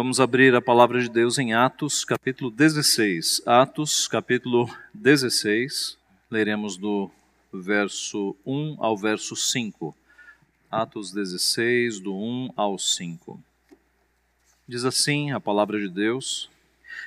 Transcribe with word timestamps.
Vamos 0.00 0.20
abrir 0.20 0.54
a 0.54 0.62
palavra 0.62 1.00
de 1.00 1.10
Deus 1.10 1.38
em 1.38 1.54
Atos, 1.54 2.04
capítulo 2.04 2.52
16. 2.52 3.42
Atos, 3.44 4.06
capítulo 4.06 4.72
16. 4.94 5.98
Leremos 6.30 6.76
do 6.76 7.10
verso 7.52 8.36
1 8.46 8.76
ao 8.78 8.96
verso 8.96 9.34
5. 9.34 9.96
Atos 10.70 11.10
16, 11.10 11.98
do 11.98 12.14
1 12.14 12.50
ao 12.54 12.78
5. 12.78 13.42
Diz 14.68 14.84
assim 14.84 15.32
a 15.32 15.40
palavra 15.40 15.80
de 15.80 15.88
Deus: 15.88 16.48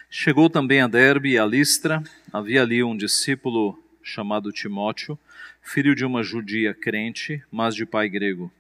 Chegou 0.10 0.50
também 0.50 0.82
a 0.82 0.88
Derbe 0.90 1.30
e 1.30 1.38
a 1.38 1.46
Listra, 1.46 2.04
havia 2.34 2.62
ali 2.62 2.84
um 2.84 2.98
discípulo 2.98 3.82
chamado 4.04 4.52
Timóteo, 4.52 5.18
filho 5.62 5.96
de 5.96 6.04
uma 6.04 6.24
judia 6.24 6.74
crente, 6.74 7.42
mas 7.50 7.74
de 7.74 7.86
pai 7.86 8.10
grego. 8.10 8.52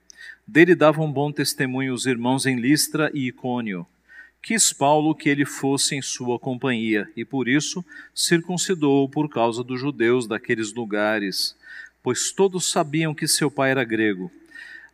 Dele 0.47 0.73
davam 0.73 1.11
bom 1.11 1.33
testemunho 1.33 1.93
os 1.93 2.05
irmãos 2.05 2.45
em 2.45 2.55
Listra 2.55 3.11
e 3.13 3.27
Icônio 3.27 3.85
Quis 4.41 4.73
Paulo 4.73 5.13
que 5.13 5.29
ele 5.29 5.45
fosse 5.45 5.95
em 5.95 6.01
sua 6.01 6.39
companhia, 6.39 7.07
e 7.15 7.23
por 7.23 7.47
isso 7.47 7.85
circuncidou 8.13 9.07
por 9.07 9.29
causa 9.29 9.63
dos 9.63 9.79
judeus 9.79 10.25
daqueles 10.25 10.73
lugares, 10.73 11.55
pois 12.01 12.31
todos 12.31 12.71
sabiam 12.71 13.13
que 13.13 13.27
seu 13.27 13.51
pai 13.51 13.71
era 13.71 13.83
grego. 13.83 14.31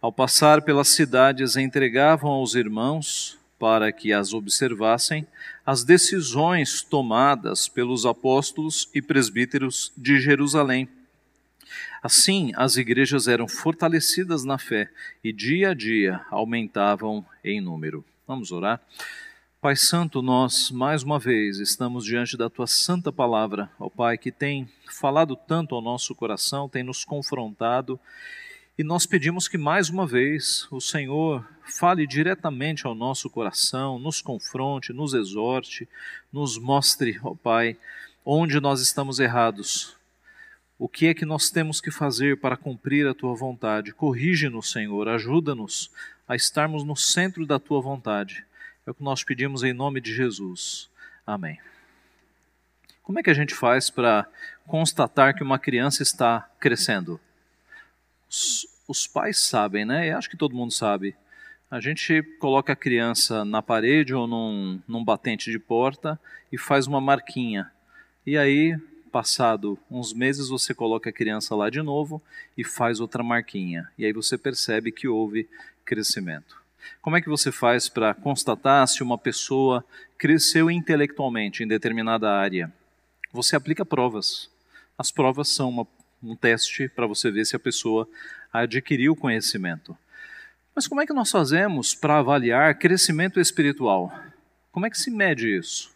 Ao 0.01 0.11
passar 0.11 0.61
pelas 0.61 0.89
cidades, 0.89 1.55
entregavam 1.55 2.29
aos 2.29 2.55
irmãos, 2.55 3.37
para 3.57 3.91
que 3.91 4.13
as 4.13 4.33
observassem, 4.33 5.25
as 5.65 5.83
decisões 5.83 6.83
tomadas 6.83 7.67
pelos 7.67 8.05
apóstolos 8.05 8.89
e 8.93 9.01
presbíteros 9.01 9.91
de 9.97 10.19
Jerusalém. 10.19 10.87
Assim, 12.03 12.51
as 12.55 12.77
igrejas 12.77 13.27
eram 13.27 13.47
fortalecidas 13.47 14.43
na 14.43 14.57
fé 14.57 14.89
e 15.23 15.33
dia 15.33 15.71
a 15.71 15.73
dia 15.73 16.21
aumentavam 16.29 17.25
em 17.43 17.59
número. 17.59 18.05
Vamos 18.27 18.51
orar. 18.51 18.79
Pai 19.59 19.75
Santo, 19.75 20.21
nós 20.21 20.69
mais 20.69 21.01
uma 21.01 21.17
vez 21.17 21.57
estamos 21.57 22.05
diante 22.05 22.37
da 22.37 22.47
tua 22.47 22.67
santa 22.67 23.11
palavra, 23.11 23.71
ó 23.79 23.89
Pai, 23.89 24.15
que 24.15 24.31
tem 24.31 24.69
falado 24.85 25.35
tanto 25.35 25.73
ao 25.73 25.81
nosso 25.81 26.13
coração, 26.13 26.69
tem 26.69 26.83
nos 26.83 27.03
confrontado, 27.03 27.99
e 28.77 28.83
nós 28.83 29.07
pedimos 29.07 29.47
que 29.47 29.57
mais 29.57 29.89
uma 29.89 30.05
vez 30.05 30.67
o 30.69 30.79
Senhor 30.79 31.43
fale 31.63 32.05
diretamente 32.05 32.85
ao 32.85 32.93
nosso 32.93 33.31
coração, 33.31 33.97
nos 33.97 34.21
confronte, 34.21 34.93
nos 34.93 35.15
exorte, 35.15 35.89
nos 36.31 36.59
mostre, 36.59 37.19
ó 37.23 37.33
Pai, 37.33 37.75
onde 38.23 38.59
nós 38.59 38.79
estamos 38.79 39.19
errados. 39.19 39.97
O 40.77 40.87
que 40.87 41.07
é 41.07 41.15
que 41.15 41.25
nós 41.25 41.49
temos 41.49 41.81
que 41.81 41.89
fazer 41.89 42.39
para 42.39 42.55
cumprir 42.55 43.07
a 43.07 43.15
tua 43.15 43.33
vontade? 43.33 43.91
Corrige-nos, 43.91 44.71
Senhor, 44.71 45.07
ajuda-nos 45.07 45.89
a 46.27 46.35
estarmos 46.35 46.83
no 46.83 46.95
centro 46.95 47.43
da 47.43 47.57
tua 47.57 47.81
vontade 47.81 48.45
é 48.87 48.91
o 48.91 48.93
que 48.93 49.03
nós 49.03 49.21
pedimos 49.21 49.63
em 49.63 49.73
nome 49.73 49.99
de 49.99 50.15
Jesus. 50.15 50.89
Amém. 51.25 51.59
Como 53.03 53.19
é 53.19 53.23
que 53.23 53.29
a 53.29 53.33
gente 53.33 53.53
faz 53.53 53.89
para 53.89 54.25
constatar 54.65 55.35
que 55.35 55.43
uma 55.43 55.59
criança 55.59 56.01
está 56.01 56.49
crescendo? 56.57 57.19
Os, 58.29 58.65
os 58.87 59.05
pais 59.05 59.39
sabem, 59.39 59.83
né? 59.83 60.09
Eu 60.09 60.17
acho 60.17 60.29
que 60.29 60.37
todo 60.37 60.55
mundo 60.55 60.71
sabe. 60.71 61.13
A 61.69 61.81
gente 61.81 62.23
coloca 62.39 62.71
a 62.71 62.77
criança 62.77 63.43
na 63.43 63.61
parede 63.61 64.13
ou 64.13 64.25
num, 64.25 64.81
num 64.87 65.03
batente 65.03 65.51
de 65.51 65.59
porta 65.59 66.17
e 66.49 66.57
faz 66.57 66.87
uma 66.87 67.01
marquinha. 67.01 67.69
E 68.25 68.37
aí, 68.37 68.79
passado 69.11 69.77
uns 69.91 70.13
meses, 70.13 70.47
você 70.47 70.73
coloca 70.73 71.09
a 71.09 71.13
criança 71.13 71.53
lá 71.55 71.69
de 71.69 71.81
novo 71.81 72.21
e 72.57 72.63
faz 72.63 73.01
outra 73.01 73.21
marquinha. 73.21 73.91
E 73.97 74.05
aí 74.05 74.13
você 74.13 74.37
percebe 74.37 74.93
que 74.93 75.09
houve 75.09 75.45
crescimento. 75.83 76.66
Como 77.01 77.15
é 77.15 77.21
que 77.21 77.29
você 77.29 77.51
faz 77.51 77.89
para 77.89 78.13
constatar 78.13 78.87
se 78.87 79.03
uma 79.03 79.17
pessoa 79.17 79.83
cresceu 80.17 80.69
intelectualmente 80.69 81.63
em 81.63 81.67
determinada 81.67 82.31
área? 82.31 82.71
Você 83.31 83.55
aplica 83.55 83.85
provas. 83.85 84.49
As 84.97 85.11
provas 85.11 85.47
são 85.47 85.69
uma, 85.69 85.87
um 86.23 86.35
teste 86.35 86.89
para 86.89 87.07
você 87.07 87.29
ver 87.29 87.45
se 87.45 87.55
a 87.55 87.59
pessoa 87.59 88.07
adquiriu 88.51 89.15
conhecimento. 89.15 89.97
Mas 90.75 90.87
como 90.87 91.01
é 91.01 91.05
que 91.05 91.13
nós 91.13 91.31
fazemos 91.31 91.95
para 91.95 92.19
avaliar 92.19 92.77
crescimento 92.77 93.39
espiritual? 93.39 94.13
Como 94.71 94.85
é 94.85 94.89
que 94.89 94.97
se 94.97 95.09
mede 95.09 95.55
isso? 95.57 95.91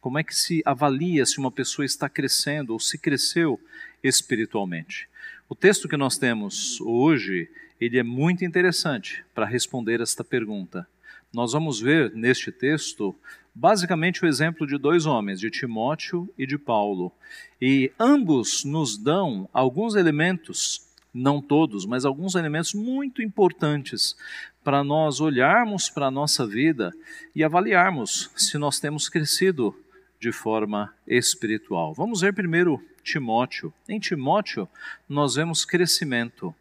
Como 0.00 0.18
é 0.18 0.24
que 0.24 0.34
se 0.34 0.62
avalia 0.64 1.24
se 1.24 1.38
uma 1.38 1.50
pessoa 1.50 1.86
está 1.86 2.08
crescendo 2.08 2.72
ou 2.72 2.80
se 2.80 2.98
cresceu 2.98 3.60
espiritualmente? 4.02 5.08
O 5.48 5.54
texto 5.54 5.88
que 5.88 5.96
nós 5.96 6.16
temos 6.16 6.80
hoje, 6.80 7.48
ele 7.80 7.98
é 7.98 8.02
muito 8.02 8.44
interessante 8.44 9.24
para 9.34 9.44
responder 9.44 10.00
esta 10.00 10.24
pergunta. 10.24 10.86
Nós 11.32 11.52
vamos 11.52 11.80
ver 11.80 12.12
neste 12.14 12.50
texto 12.50 13.14
basicamente 13.54 14.24
o 14.24 14.28
exemplo 14.28 14.66
de 14.66 14.78
dois 14.78 15.04
homens, 15.04 15.40
de 15.40 15.50
Timóteo 15.50 16.28
e 16.38 16.46
de 16.46 16.56
Paulo. 16.56 17.12
E 17.60 17.92
ambos 17.98 18.64
nos 18.64 18.96
dão 18.96 19.48
alguns 19.52 19.94
elementos, 19.94 20.88
não 21.12 21.42
todos, 21.42 21.84
mas 21.84 22.04
alguns 22.04 22.34
elementos 22.34 22.72
muito 22.72 23.20
importantes 23.22 24.16
para 24.64 24.82
nós 24.82 25.20
olharmos 25.20 25.90
para 25.90 26.06
a 26.06 26.10
nossa 26.10 26.46
vida 26.46 26.92
e 27.34 27.44
avaliarmos 27.44 28.30
se 28.36 28.56
nós 28.56 28.78
temos 28.80 29.08
crescido 29.08 29.74
de 30.22 30.30
forma 30.30 30.94
espiritual. 31.04 31.92
Vamos 31.92 32.20
ver 32.20 32.32
primeiro 32.32 32.80
Timóteo. 33.02 33.74
Em 33.88 33.98
Timóteo, 33.98 34.68
nós 35.08 35.34
vemos 35.34 35.64
crescimento. 35.64 36.54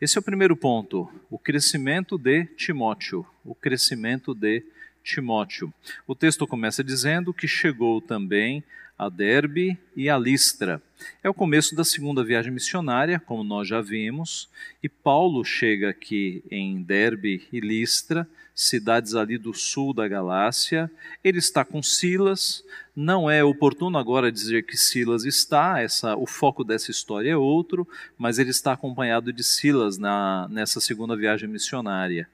Esse 0.00 0.16
é 0.16 0.20
o 0.20 0.22
primeiro 0.22 0.56
ponto, 0.56 1.10
o 1.28 1.36
crescimento 1.36 2.16
de 2.16 2.44
Timóteo, 2.56 3.26
o 3.44 3.52
crescimento 3.52 4.32
de 4.32 4.64
Timóteo. 5.02 5.74
O 6.06 6.14
texto 6.14 6.46
começa 6.46 6.84
dizendo 6.84 7.34
que 7.34 7.48
chegou 7.48 8.00
também 8.00 8.62
a 9.00 9.08
Derbe 9.08 9.78
e 9.96 10.10
a 10.10 10.18
Listra. 10.18 10.82
É 11.24 11.30
o 11.30 11.32
começo 11.32 11.74
da 11.74 11.84
segunda 11.84 12.22
viagem 12.22 12.52
missionária, 12.52 13.18
como 13.18 13.42
nós 13.42 13.66
já 13.66 13.80
vimos, 13.80 14.46
e 14.82 14.90
Paulo 14.90 15.42
chega 15.42 15.88
aqui 15.88 16.44
em 16.50 16.82
Derbe 16.82 17.48
e 17.50 17.60
Listra, 17.60 18.28
cidades 18.54 19.14
ali 19.14 19.38
do 19.38 19.54
sul 19.54 19.94
da 19.94 20.06
Galácia. 20.06 20.90
Ele 21.24 21.38
está 21.38 21.64
com 21.64 21.82
Silas. 21.82 22.62
Não 22.94 23.30
é 23.30 23.42
oportuno 23.42 23.96
agora 23.96 24.30
dizer 24.30 24.66
que 24.66 24.76
Silas 24.76 25.24
está, 25.24 25.80
essa, 25.80 26.14
o 26.14 26.26
foco 26.26 26.62
dessa 26.62 26.90
história 26.90 27.30
é 27.30 27.36
outro, 27.36 27.88
mas 28.18 28.38
ele 28.38 28.50
está 28.50 28.74
acompanhado 28.74 29.32
de 29.32 29.42
Silas 29.42 29.96
na, 29.96 30.46
nessa 30.50 30.78
segunda 30.78 31.16
viagem 31.16 31.48
missionária. 31.48 32.28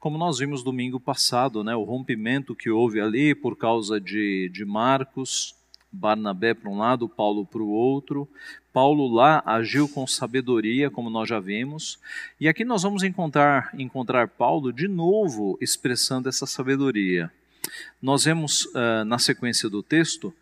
Como 0.00 0.18
nós 0.18 0.40
vimos 0.40 0.64
domingo 0.64 0.98
passado, 0.98 1.62
né, 1.62 1.76
o 1.76 1.84
rompimento 1.84 2.56
que 2.56 2.70
houve 2.70 3.00
ali 3.00 3.36
por 3.36 3.56
causa 3.56 4.00
de, 4.00 4.48
de 4.52 4.64
Marcos, 4.64 5.56
Barnabé 5.90 6.54
para 6.54 6.70
um 6.70 6.78
lado, 6.78 7.08
Paulo 7.08 7.46
para 7.46 7.62
o 7.62 7.68
outro. 7.68 8.28
Paulo 8.72 9.08
lá 9.08 9.42
agiu 9.44 9.88
com 9.88 10.06
sabedoria, 10.06 10.90
como 10.90 11.10
nós 11.10 11.28
já 11.28 11.40
vimos. 11.40 11.98
E 12.40 12.46
aqui 12.46 12.64
nós 12.64 12.82
vamos 12.82 13.02
encontrar, 13.02 13.70
encontrar 13.78 14.28
Paulo 14.28 14.72
de 14.72 14.86
novo 14.86 15.58
expressando 15.60 16.28
essa 16.28 16.46
sabedoria. 16.46 17.30
Nós 18.00 18.24
vemos 18.24 18.66
uh, 18.66 19.04
na 19.06 19.18
sequência 19.18 19.68
do 19.68 19.82
texto 19.82 20.32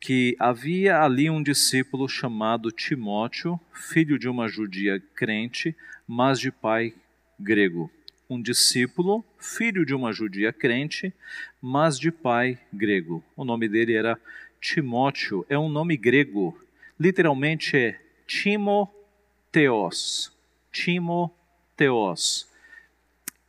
que 0.00 0.34
havia 0.38 1.02
ali 1.02 1.28
um 1.28 1.42
discípulo 1.42 2.08
chamado 2.08 2.72
Timóteo, 2.72 3.60
filho 3.72 4.18
de 4.18 4.28
uma 4.28 4.48
judia 4.48 5.02
crente, 5.14 5.76
mas 6.08 6.40
de 6.40 6.50
pai 6.50 6.94
grego. 7.38 7.90
Um 8.28 8.40
discípulo, 8.40 9.24
filho 9.38 9.84
de 9.84 9.94
uma 9.94 10.12
judia 10.12 10.52
crente, 10.52 11.12
mas 11.60 11.98
de 11.98 12.10
pai 12.10 12.58
grego. 12.72 13.22
O 13.36 13.44
nome 13.44 13.68
dele 13.68 13.94
era 13.94 14.18
Timóteo 14.60 15.46
é 15.48 15.58
um 15.58 15.70
nome 15.70 15.96
grego, 15.96 16.58
literalmente 16.98 17.76
é 17.76 18.00
Timoteos. 18.26 20.30
Timoteos, 20.70 22.46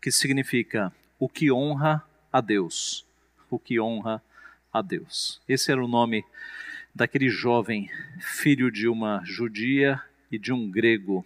que 0.01 0.12
significa 0.12 0.94
o 1.19 1.27
que 1.27 1.51
honra 1.51 2.03
a 2.31 2.39
Deus. 2.39 3.06
O 3.50 3.59
que 3.59 3.80
honra 3.80 4.24
a 4.71 4.81
Deus. 4.81 5.41
Esse 5.47 5.71
era 5.71 5.83
o 5.83 5.88
nome 5.88 6.24
daquele 6.95 7.30
jovem 7.30 7.89
filho 8.19 8.71
de 8.71 8.88
uma 8.88 9.21
judia 9.25 10.01
e 10.31 10.39
de 10.39 10.53
um 10.53 10.71
grego, 10.71 11.25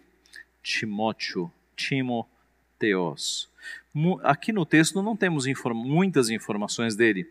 Timóteo, 0.64 1.52
Timoteos. 1.76 3.48
Aqui 4.24 4.52
no 4.52 4.66
texto 4.66 5.02
não 5.02 5.16
temos 5.16 5.46
inform 5.46 5.78
muitas 5.78 6.30
informações 6.30 6.96
dele, 6.96 7.30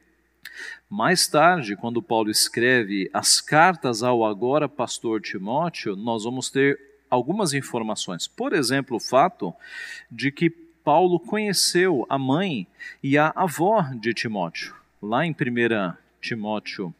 mais 0.88 1.26
tarde, 1.26 1.76
quando 1.76 2.02
Paulo 2.02 2.30
escreve 2.30 3.10
as 3.12 3.40
cartas 3.40 4.02
ao 4.02 4.24
agora 4.24 4.68
pastor 4.68 5.20
Timóteo, 5.20 5.96
nós 5.96 6.24
vamos 6.24 6.50
ter 6.50 6.78
algumas 7.10 7.52
informações. 7.52 8.26
Por 8.26 8.52
exemplo, 8.52 8.96
o 8.96 9.00
fato 9.00 9.54
de 10.10 10.30
que 10.30 10.50
Paulo 10.50 11.18
conheceu 11.18 12.06
a 12.08 12.18
mãe 12.18 12.66
e 13.02 13.16
a 13.16 13.32
avó 13.34 13.82
de 13.98 14.12
Timóteo. 14.12 14.74
Lá 15.00 15.24
em 15.24 15.32
1 15.32 15.94
Timóteo, 16.20 16.94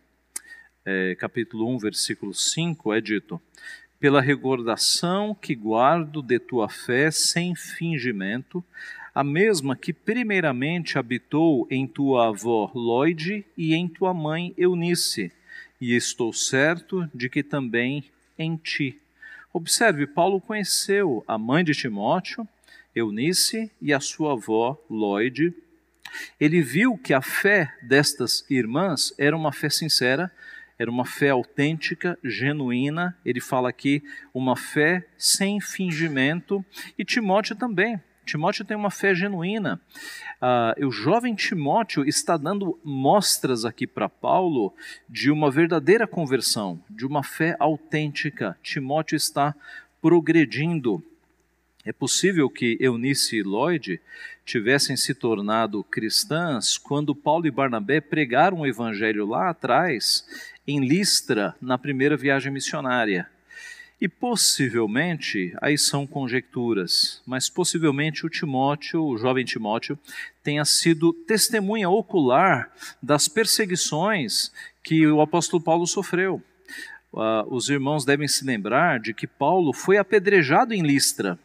é, 0.85 1.15
capítulo 1.15 1.69
1, 1.75 1.79
versículo 1.79 2.33
5, 2.33 2.93
é 2.95 3.01
dito: 3.01 3.41
Pela 4.01 4.21
recordação 4.21 5.35
que 5.35 5.55
guardo 5.55 6.23
de 6.23 6.39
tua 6.39 6.69
fé 6.69 7.11
sem 7.11 7.55
fingimento, 7.55 8.65
a 9.15 9.23
mesma 9.23 9.77
que 9.77 9.93
primeiramente 9.93 10.99
habitou 10.99 11.69
em 11.71 11.87
tua 11.87 12.29
avó 12.29 12.71
Lloyd 12.75 13.47
e 13.57 13.73
em 13.73 13.87
tua 13.87 14.13
mãe 14.13 14.53
Eunice, 14.59 15.31
e 15.81 15.95
estou 15.95 16.33
certo 16.33 17.09
de 17.15 17.29
que 17.29 17.43
também 17.43 18.05
em 18.37 18.57
ti. 18.57 19.01
Observe, 19.53 20.05
Paulo 20.09 20.41
conheceu 20.41 21.23
a 21.29 21.39
mãe 21.39 21.63
de 21.63 21.73
Timóteo, 21.75 22.49
Eunice, 22.93 23.71
e 23.81 23.93
a 23.93 24.01
sua 24.01 24.33
avó 24.33 24.77
Lloyd. 24.91 25.55
Ele 26.41 26.61
viu 26.61 26.99
que 26.99 27.15
a 27.15 27.23
fé 27.23 27.73
destas 27.83 28.45
irmãs 28.51 29.15
era 29.17 29.37
uma 29.37 29.53
fé 29.53 29.71
sincera, 29.71 30.31
era 30.77 30.91
uma 30.91 31.05
fé 31.05 31.31
autêntica, 31.31 32.19
genuína. 32.25 33.17
Ele 33.25 33.41
fala 33.41 33.69
aqui 33.69 34.03
uma 34.33 34.57
fé 34.57 35.07
sem 35.17 35.61
fingimento, 35.61 36.65
e 36.99 37.05
Timóteo 37.05 37.55
também. 37.55 38.01
Timóteo 38.25 38.65
tem 38.65 38.77
uma 38.77 38.91
fé 38.91 39.15
genuína. 39.15 39.81
Uh, 40.41 40.87
o 40.87 40.91
jovem 40.91 41.35
Timóteo 41.35 42.05
está 42.07 42.37
dando 42.37 42.79
mostras 42.83 43.65
aqui 43.65 43.87
para 43.87 44.09
Paulo 44.09 44.75
de 45.09 45.31
uma 45.31 45.51
verdadeira 45.51 46.07
conversão, 46.07 46.81
de 46.89 47.07
uma 47.07 47.23
fé 47.23 47.57
autêntica. 47.59 48.59
Timóteo 48.63 49.17
está 49.17 49.55
progredindo. 50.01 51.03
É 51.85 51.93
possível 51.93 52.49
que 52.49 52.79
Eunice 52.81 53.37
e 53.37 53.43
Lloyd 53.43 54.01
tivessem 54.45 54.97
se 54.97 55.15
tornado 55.15 55.85
cristãs 55.85 56.79
quando 56.79 57.15
Paulo 57.15 57.47
e 57.47 57.51
Barnabé 57.51 58.01
pregaram 58.01 58.61
o 58.61 58.67
evangelho 58.67 59.27
lá 59.27 59.51
atrás, 59.51 60.27
em 60.67 60.81
Listra, 60.81 61.55
na 61.61 61.77
primeira 61.77 62.17
viagem 62.17 62.51
missionária. 62.51 63.29
E 64.01 64.09
possivelmente, 64.09 65.55
aí 65.61 65.79
são 65.79 66.07
conjecturas, 66.07 67.23
mas 67.25 67.49
possivelmente 67.49 68.27
o 68.27 68.29
Timóteo, 68.29 69.05
o 69.05 69.17
jovem 69.17 69.45
Timóteo, 69.45 69.99
tenha 70.43 70.65
sido 70.65 71.13
testemunha 71.13 71.89
ocular 71.89 72.71
das 73.03 73.29
perseguições 73.29 74.53
que 74.83 75.07
o 75.07 75.21
apóstolo 75.21 75.63
Paulo 75.63 75.87
sofreu. 75.87 76.43
Uh, 77.13 77.47
os 77.49 77.69
irmãos 77.69 78.05
devem 78.05 78.27
se 78.27 78.45
lembrar 78.45 78.99
de 78.99 79.15
que 79.15 79.27
Paulo 79.27 79.73
foi 79.73 79.97
apedrejado 79.97 80.75
em 80.75 80.83
Listra, 80.83 81.39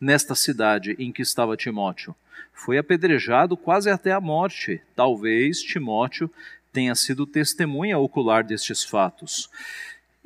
nesta 0.00 0.34
cidade 0.34 0.94
em 0.98 1.10
que 1.10 1.22
estava 1.22 1.56
Timóteo. 1.56 2.14
Foi 2.52 2.78
apedrejado 2.78 3.56
quase 3.56 3.90
até 3.90 4.12
a 4.12 4.20
morte. 4.20 4.80
Talvez 4.94 5.60
Timóteo 5.62 6.30
tenha 6.72 6.94
sido 6.94 7.26
testemunha 7.26 7.98
ocular 7.98 8.44
destes 8.44 8.84
fatos. 8.84 9.48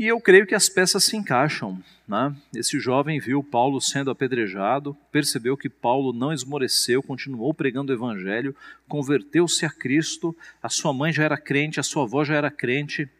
E 0.01 0.07
eu 0.07 0.19
creio 0.19 0.47
que 0.47 0.55
as 0.55 0.67
peças 0.67 1.05
se 1.05 1.15
encaixam. 1.15 1.79
Né? 2.09 2.35
Esse 2.57 2.81
jovem 2.81 3.21
viu 3.21 3.45
Paulo 3.45 3.83
sendo 3.83 4.11
apedrejado, 4.11 4.97
percebeu 5.13 5.59
que 5.59 5.69
Paulo 5.69 6.11
não 6.11 6.33
esmoreceu, 6.33 7.03
continuou 7.03 7.53
pregando 7.53 7.93
o 7.93 7.95
evangelho, 7.95 8.57
converteu-se 8.89 9.67
a 9.67 9.69
Cristo, 9.69 10.35
a 10.63 10.71
sua 10.71 10.95
mãe 10.95 11.13
já 11.13 11.25
era 11.25 11.37
crente, 11.37 11.79
a 11.79 11.83
sua 11.83 12.05
avó 12.05 12.25
já 12.25 12.35
era 12.35 12.51
crente, 12.51 13.11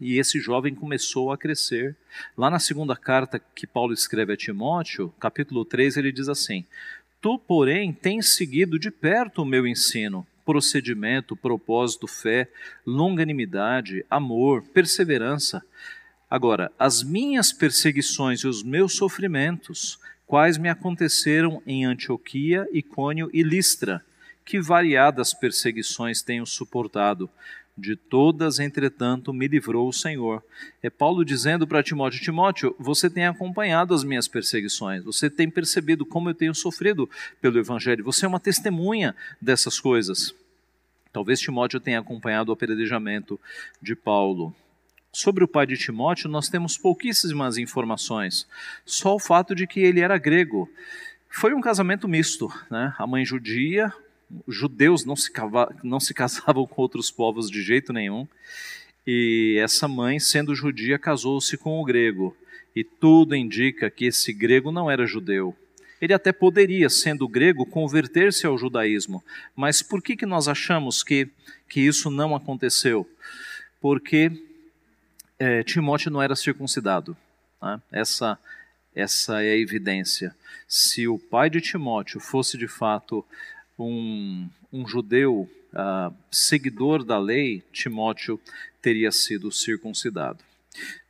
e 0.00 0.16
esse 0.16 0.38
jovem 0.38 0.76
começou 0.76 1.32
a 1.32 1.36
crescer. 1.36 1.96
Lá 2.36 2.48
na 2.48 2.60
segunda 2.60 2.94
carta 2.94 3.42
que 3.52 3.66
Paulo 3.66 3.92
escreve 3.92 4.34
a 4.34 4.36
Timóteo, 4.36 5.12
capítulo 5.18 5.64
3, 5.64 5.96
ele 5.96 6.12
diz 6.12 6.28
assim: 6.28 6.64
Tu, 7.20 7.36
porém, 7.36 7.92
tens 7.92 8.36
seguido 8.36 8.78
de 8.78 8.92
perto 8.92 9.42
o 9.42 9.44
meu 9.44 9.66
ensino, 9.66 10.24
procedimento, 10.46 11.34
propósito, 11.34 12.06
fé, 12.06 12.48
longanimidade, 12.86 14.06
amor, 14.08 14.62
perseverança 14.72 15.60
Agora, 16.30 16.70
as 16.78 17.02
minhas 17.02 17.52
perseguições 17.52 18.40
e 18.40 18.46
os 18.46 18.62
meus 18.62 18.94
sofrimentos, 18.94 19.98
quais 20.26 20.58
me 20.58 20.68
aconteceram 20.68 21.62
em 21.66 21.86
Antioquia, 21.86 22.68
Icônio 22.70 23.30
e 23.32 23.42
Listra, 23.42 24.04
que 24.44 24.60
variadas 24.60 25.32
perseguições 25.32 26.20
tenho 26.20 26.44
suportado. 26.44 27.30
De 27.76 27.94
todas, 27.94 28.58
entretanto, 28.58 29.32
me 29.32 29.46
livrou 29.46 29.88
o 29.88 29.92
Senhor. 29.92 30.42
É 30.82 30.90
Paulo 30.90 31.24
dizendo 31.24 31.66
para 31.66 31.82
Timóteo: 31.82 32.20
Timóteo, 32.20 32.76
você 32.78 33.08
tem 33.08 33.24
acompanhado 33.24 33.94
as 33.94 34.02
minhas 34.02 34.26
perseguições, 34.26 35.04
você 35.04 35.30
tem 35.30 35.48
percebido 35.48 36.04
como 36.04 36.28
eu 36.28 36.34
tenho 36.34 36.54
sofrido 36.54 37.08
pelo 37.40 37.58
Evangelho, 37.58 38.04
você 38.04 38.24
é 38.24 38.28
uma 38.28 38.40
testemunha 38.40 39.14
dessas 39.40 39.78
coisas. 39.78 40.34
Talvez 41.12 41.40
Timóteo 41.40 41.78
tenha 41.78 42.00
acompanhado 42.00 42.50
o 42.50 42.52
apedrejamento 42.52 43.40
de 43.80 43.94
Paulo. 43.94 44.54
Sobre 45.12 45.42
o 45.42 45.48
pai 45.48 45.66
de 45.66 45.76
Timóteo, 45.76 46.28
nós 46.28 46.48
temos 46.48 46.76
pouquíssimas 46.76 47.56
informações, 47.56 48.46
só 48.84 49.14
o 49.14 49.18
fato 49.18 49.54
de 49.54 49.66
que 49.66 49.80
ele 49.80 50.00
era 50.00 50.18
grego. 50.18 50.70
Foi 51.30 51.54
um 51.54 51.60
casamento 51.60 52.06
misto, 52.06 52.52
né? 52.70 52.94
a 52.98 53.06
mãe 53.06 53.24
judia, 53.24 53.92
judeus 54.46 55.04
não 55.04 55.16
se, 55.16 55.32
não 55.82 55.98
se 55.98 56.12
casavam 56.14 56.66
com 56.66 56.82
outros 56.82 57.10
povos 57.10 57.50
de 57.50 57.62
jeito 57.62 57.92
nenhum, 57.92 58.28
e 59.10 59.58
essa 59.58 59.88
mãe, 59.88 60.20
sendo 60.20 60.54
judia, 60.54 60.98
casou-se 60.98 61.56
com 61.56 61.80
o 61.80 61.84
grego. 61.84 62.36
E 62.76 62.84
tudo 62.84 63.34
indica 63.34 63.90
que 63.90 64.04
esse 64.04 64.34
grego 64.34 64.70
não 64.70 64.90
era 64.90 65.06
judeu. 65.06 65.56
Ele 65.98 66.12
até 66.12 66.30
poderia, 66.30 66.90
sendo 66.90 67.26
grego, 67.26 67.64
converter-se 67.64 68.46
ao 68.46 68.58
judaísmo. 68.58 69.24
Mas 69.56 69.80
por 69.80 70.02
que, 70.02 70.14
que 70.14 70.26
nós 70.26 70.46
achamos 70.46 71.02
que, 71.02 71.26
que 71.66 71.80
isso 71.80 72.10
não 72.10 72.36
aconteceu? 72.36 73.08
Porque 73.80 74.30
é, 75.38 75.62
Timóteo 75.62 76.10
não 76.10 76.20
era 76.20 76.34
circuncidado. 76.34 77.16
Né? 77.62 77.80
Essa, 77.92 78.38
essa 78.94 79.42
é 79.42 79.52
a 79.52 79.56
evidência. 79.56 80.34
Se 80.66 81.06
o 81.06 81.18
pai 81.18 81.48
de 81.48 81.60
Timóteo 81.60 82.20
fosse 82.20 82.58
de 82.58 82.68
fato 82.68 83.24
um, 83.78 84.48
um 84.72 84.86
judeu 84.86 85.48
uh, 85.72 86.14
seguidor 86.30 87.04
da 87.04 87.18
lei, 87.18 87.62
Timóteo 87.72 88.40
teria 88.82 89.12
sido 89.12 89.52
circuncidado. 89.52 90.40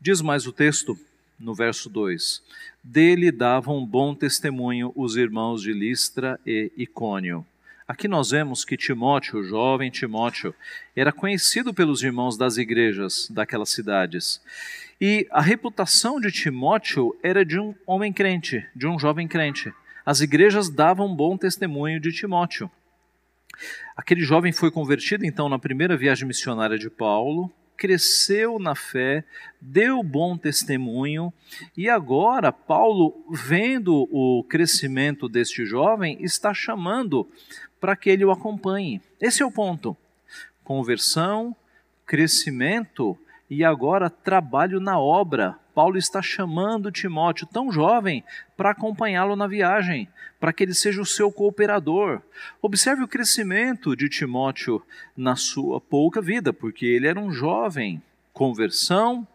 Diz 0.01 0.21
mais 0.21 0.47
o 0.47 0.53
texto 0.53 0.99
no 1.39 1.55
verso 1.55 1.89
2: 1.89 2.43
Dele 2.83 3.33
davam 3.33 3.85
bom 3.85 4.15
testemunho 4.15 4.93
os 4.95 5.17
irmãos 5.17 5.63
de 5.63 5.73
Listra 5.73 6.39
e 6.47 6.71
Icônio 6.77 7.45
Aqui 7.89 8.07
nós 8.07 8.33
vemos 8.33 8.67
que 8.67 8.77
Timóteo, 8.77 9.41
o 9.41 9.43
jovem 9.43 9.91
Timóteo, 9.91 10.55
era 10.95 11.11
conhecido 11.11 11.73
pelos 11.73 12.03
irmãos 12.03 12.37
das 12.37 12.59
igrejas 12.59 13.27
daquelas 13.31 13.71
cidades. 13.71 14.43
E 15.01 15.27
a 15.31 15.41
reputação 15.41 16.21
de 16.21 16.31
Timóteo 16.31 17.19
era 17.23 17.47
de 17.47 17.59
um 17.59 17.75
homem 17.87 18.13
crente, 18.13 18.63
de 18.77 18.87
um 18.87 18.99
jovem 18.99 19.27
crente. 19.27 19.73
As 20.05 20.21
igrejas 20.21 20.69
davam 20.69 21.17
bom 21.17 21.39
testemunho 21.39 21.99
de 21.99 22.13
Timóteo. 22.13 22.71
Aquele 23.97 24.21
jovem 24.21 24.53
foi 24.53 24.71
convertido 24.71 25.25
então 25.25 25.49
na 25.49 25.59
primeira 25.59 25.97
viagem 25.97 26.29
missionária 26.29 26.79
de 26.79 26.91
Paulo, 26.91 27.51
cresceu 27.79 28.59
na 28.59 28.75
fé, 28.75 29.25
deu 29.61 30.03
bom 30.03 30.37
testemunho, 30.37 31.33
e 31.77 31.89
agora 31.89 32.51
Paulo, 32.53 33.25
vendo 33.31 34.09
o 34.11 34.43
crescimento 34.43 35.29
deste 35.29 35.65
jovem, 35.65 36.19
está 36.21 36.53
chamando 36.53 37.27
para 37.81 37.95
que 37.95 38.11
ele 38.11 38.25
o 38.25 38.33
acompanhe. 38.33 39.01
Esse 39.21 39.45
é 39.45 39.47
o 39.47 39.53
ponto. 39.53 39.97
Conversão, 40.65 41.55
crescimento 42.05 43.17
e 43.51 43.65
agora 43.65 44.11
trabalho 44.11 44.81
na 44.81 44.99
obra. 44.99 45.57
Paulo 45.75 45.97
está 45.97 46.21
chamando 46.21 46.91
Timóteo, 46.91 47.47
tão 47.47 47.71
jovem, 47.71 48.25
para 48.57 48.71
acompanhá-lo 48.71 49.37
na 49.37 49.47
viagem, 49.47 50.09
para 50.41 50.53
que 50.53 50.65
ele 50.65 50.75
seja 50.75 51.01
o 51.01 51.07
seu 51.07 51.31
cooperador. 51.31 52.21
Observe 52.61 53.05
o 53.05 53.09
crescimento 53.09 53.95
de 53.97 54.09
Timóteo 54.09 54.83
na 55.17 55.37
sua 55.37 55.81
pouca 55.81 56.21
vida, 56.21 56.53
porque 56.53 56.85
ele 56.85 57.07
era 57.07 57.21
um 57.21 57.31
jovem. 57.31 58.03
Conversão, 58.33 59.27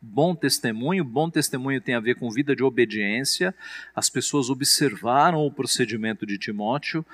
bom 0.00 0.34
testemunho. 0.34 1.04
Bom 1.04 1.30
testemunho 1.30 1.80
tem 1.80 1.94
a 1.94 2.00
ver 2.00 2.16
com 2.16 2.30
vida 2.30 2.54
de 2.54 2.62
obediência. 2.62 3.54
As 3.94 4.10
pessoas 4.10 4.50
observaram 4.50 5.46
o 5.46 5.50
procedimento 5.50 6.26
de 6.26 6.38
Timóteo 6.38 7.04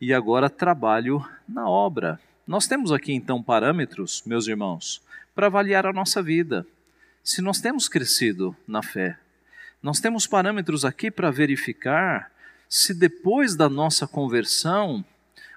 e 0.00 0.12
agora 0.12 0.50
trabalho 0.50 1.24
na 1.48 1.68
obra. 1.68 2.18
Nós 2.46 2.66
temos 2.66 2.90
aqui 2.90 3.12
então 3.12 3.42
parâmetros, 3.42 4.22
meus 4.26 4.48
irmãos, 4.48 5.02
para 5.40 5.46
avaliar 5.46 5.86
a 5.86 5.92
nossa 5.92 6.22
vida. 6.22 6.66
Se 7.24 7.40
nós 7.40 7.62
temos 7.62 7.88
crescido 7.88 8.54
na 8.68 8.82
fé, 8.82 9.18
nós 9.82 9.98
temos 9.98 10.26
parâmetros 10.26 10.84
aqui 10.84 11.10
para 11.10 11.30
verificar 11.30 12.30
se 12.68 12.92
depois 12.92 13.56
da 13.56 13.66
nossa 13.66 14.06
conversão 14.06 15.02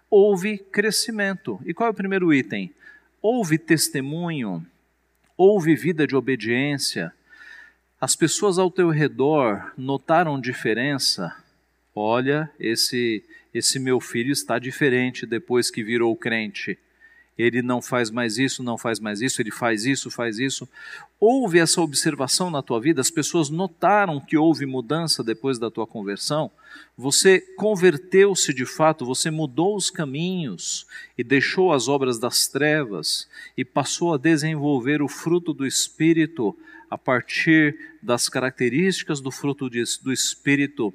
houve 0.10 0.58
crescimento. 0.58 1.60
E 1.66 1.74
qual 1.74 1.90
é 1.90 1.92
o 1.92 1.94
primeiro 1.94 2.34
item? 2.34 2.74
Houve 3.22 3.58
testemunho 3.58 4.66
houve 5.36 5.76
vida 5.76 6.08
de 6.08 6.16
obediência, 6.16 7.12
as 8.00 8.16
pessoas 8.16 8.58
ao 8.58 8.72
teu 8.72 8.90
redor 8.90 9.74
notaram 9.78 10.40
diferença. 10.40 11.36
Olha, 11.94 12.50
esse 12.58 13.22
esse 13.54 13.80
meu 13.80 14.00
filho 14.00 14.32
está 14.32 14.58
diferente 14.58 15.26
depois 15.26 15.70
que 15.70 15.84
virou 15.84 16.16
crente. 16.16 16.80
Ele 17.38 17.62
não 17.62 17.82
faz 17.82 18.12
mais 18.12 18.38
isso, 18.38 18.62
não 18.62 18.78
faz 18.78 19.00
mais 19.00 19.22
isso, 19.22 19.42
ele 19.42 19.52
faz 19.52 19.86
isso, 19.86 20.12
faz 20.12 20.38
isso. 20.38 20.68
Houve 21.20 21.60
essa 21.60 21.82
observação 21.82 22.52
na 22.52 22.62
tua 22.62 22.80
vida? 22.80 23.02
As 23.02 23.10
pessoas 23.10 23.50
notaram 23.50 24.20
que 24.20 24.38
houve 24.38 24.66
mudança 24.66 25.24
depois 25.24 25.58
da 25.58 25.72
tua 25.72 25.88
conversão? 25.88 26.52
Você 26.98 27.40
converteu-se 27.56 28.54
de 28.54 28.66
fato, 28.66 29.06
você 29.06 29.32
mudou 29.32 29.76
os 29.76 29.90
caminhos 29.90 30.86
e 31.18 31.24
deixou 31.24 31.74
as 31.74 31.88
obras 31.88 32.20
das 32.20 32.48
trevas 32.48 33.28
e 33.58 33.66
passou 33.66 34.14
a 34.14 34.18
desenvolver 34.18 35.02
o 35.02 35.08
fruto 35.08 35.54
do 35.54 35.66
Espírito 35.66 36.56
a 36.90 36.98
partir 36.98 37.76
das 38.02 38.30
características 38.30 39.20
do 39.20 39.32
fruto 39.32 39.70
do 39.70 40.14
Espírito 40.14 40.94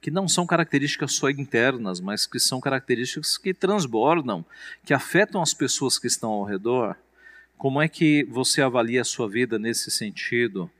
que 0.00 0.10
não 0.10 0.28
são 0.28 0.46
características 0.46 1.12
só 1.12 1.30
internas, 1.30 2.00
mas 2.00 2.26
que 2.26 2.38
são 2.38 2.60
características 2.60 3.36
que 3.36 3.54
transbordam, 3.54 4.44
que 4.84 4.94
afetam 4.94 5.42
as 5.42 5.54
pessoas 5.54 5.98
que 5.98 6.06
estão 6.06 6.30
ao 6.30 6.44
redor. 6.44 6.96
Como 7.56 7.80
é 7.80 7.88
que 7.88 8.24
você 8.24 8.62
avalia 8.62 9.02
a 9.02 9.04
sua 9.04 9.28
vida 9.28 9.58
nesse 9.58 9.90
sentido? 9.90 10.70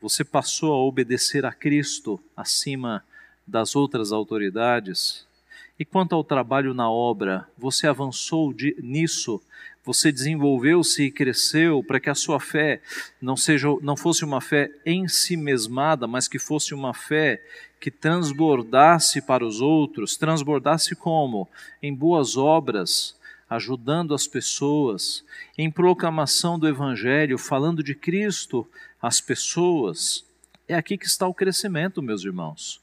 Você 0.00 0.24
passou 0.24 0.72
a 0.72 0.78
obedecer 0.78 1.44
a 1.44 1.52
Cristo 1.52 2.18
acima 2.36 3.04
das 3.46 3.76
outras 3.76 4.12
autoridades? 4.12 5.26
E 5.78 5.84
quanto 5.84 6.14
ao 6.14 6.24
trabalho 6.24 6.74
na 6.74 6.90
obra, 6.90 7.48
você 7.56 7.86
avançou 7.86 8.52
de, 8.52 8.76
nisso 8.80 9.40
você 9.84 10.12
desenvolveu-se 10.12 11.02
e 11.02 11.10
cresceu 11.10 11.82
para 11.82 11.98
que 11.98 12.08
a 12.08 12.14
sua 12.14 12.38
fé 12.38 12.80
não 13.20 13.36
seja 13.36 13.66
não 13.82 13.96
fosse 13.96 14.24
uma 14.24 14.40
fé 14.40 14.70
em 14.86 15.08
si 15.08 15.36
mesmada, 15.36 16.06
mas 16.06 16.28
que 16.28 16.38
fosse 16.38 16.72
uma 16.72 16.94
fé 16.94 17.42
que 17.82 17.90
transbordasse 17.90 19.20
para 19.20 19.44
os 19.44 19.60
outros, 19.60 20.16
transbordasse 20.16 20.94
como? 20.94 21.48
Em 21.82 21.92
boas 21.92 22.36
obras, 22.36 23.18
ajudando 23.50 24.14
as 24.14 24.28
pessoas, 24.28 25.24
em 25.58 25.68
proclamação 25.68 26.60
do 26.60 26.68
evangelho, 26.68 27.36
falando 27.36 27.82
de 27.82 27.96
Cristo 27.96 28.64
às 29.02 29.20
pessoas. 29.20 30.24
É 30.68 30.76
aqui 30.76 30.96
que 30.96 31.06
está 31.06 31.26
o 31.26 31.34
crescimento, 31.34 32.00
meus 32.00 32.24
irmãos. 32.24 32.80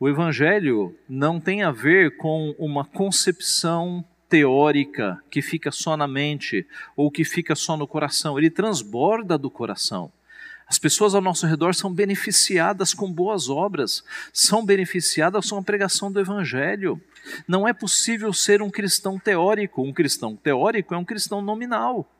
O 0.00 0.08
evangelho 0.08 0.96
não 1.06 1.38
tem 1.38 1.62
a 1.62 1.70
ver 1.70 2.16
com 2.16 2.54
uma 2.58 2.86
concepção 2.86 4.02
teórica 4.30 5.22
que 5.30 5.42
fica 5.42 5.70
só 5.70 5.94
na 5.94 6.08
mente 6.08 6.66
ou 6.96 7.10
que 7.10 7.22
fica 7.22 7.54
só 7.54 7.76
no 7.76 7.86
coração, 7.86 8.38
ele 8.38 8.48
transborda 8.48 9.36
do 9.36 9.50
coração. 9.50 10.10
As 10.72 10.78
pessoas 10.78 11.14
ao 11.14 11.20
nosso 11.20 11.46
redor 11.46 11.74
são 11.74 11.92
beneficiadas 11.92 12.94
com 12.94 13.12
boas 13.12 13.50
obras, 13.50 14.02
são 14.32 14.64
beneficiadas 14.64 15.50
com 15.50 15.58
a 15.58 15.62
pregação 15.62 16.10
do 16.10 16.18
Evangelho. 16.18 16.98
Não 17.46 17.68
é 17.68 17.74
possível 17.74 18.32
ser 18.32 18.62
um 18.62 18.70
cristão 18.70 19.18
teórico. 19.18 19.82
Um 19.82 19.92
cristão 19.92 20.34
teórico 20.34 20.94
é 20.94 20.96
um 20.96 21.04
cristão 21.04 21.42
nominal. 21.42 22.10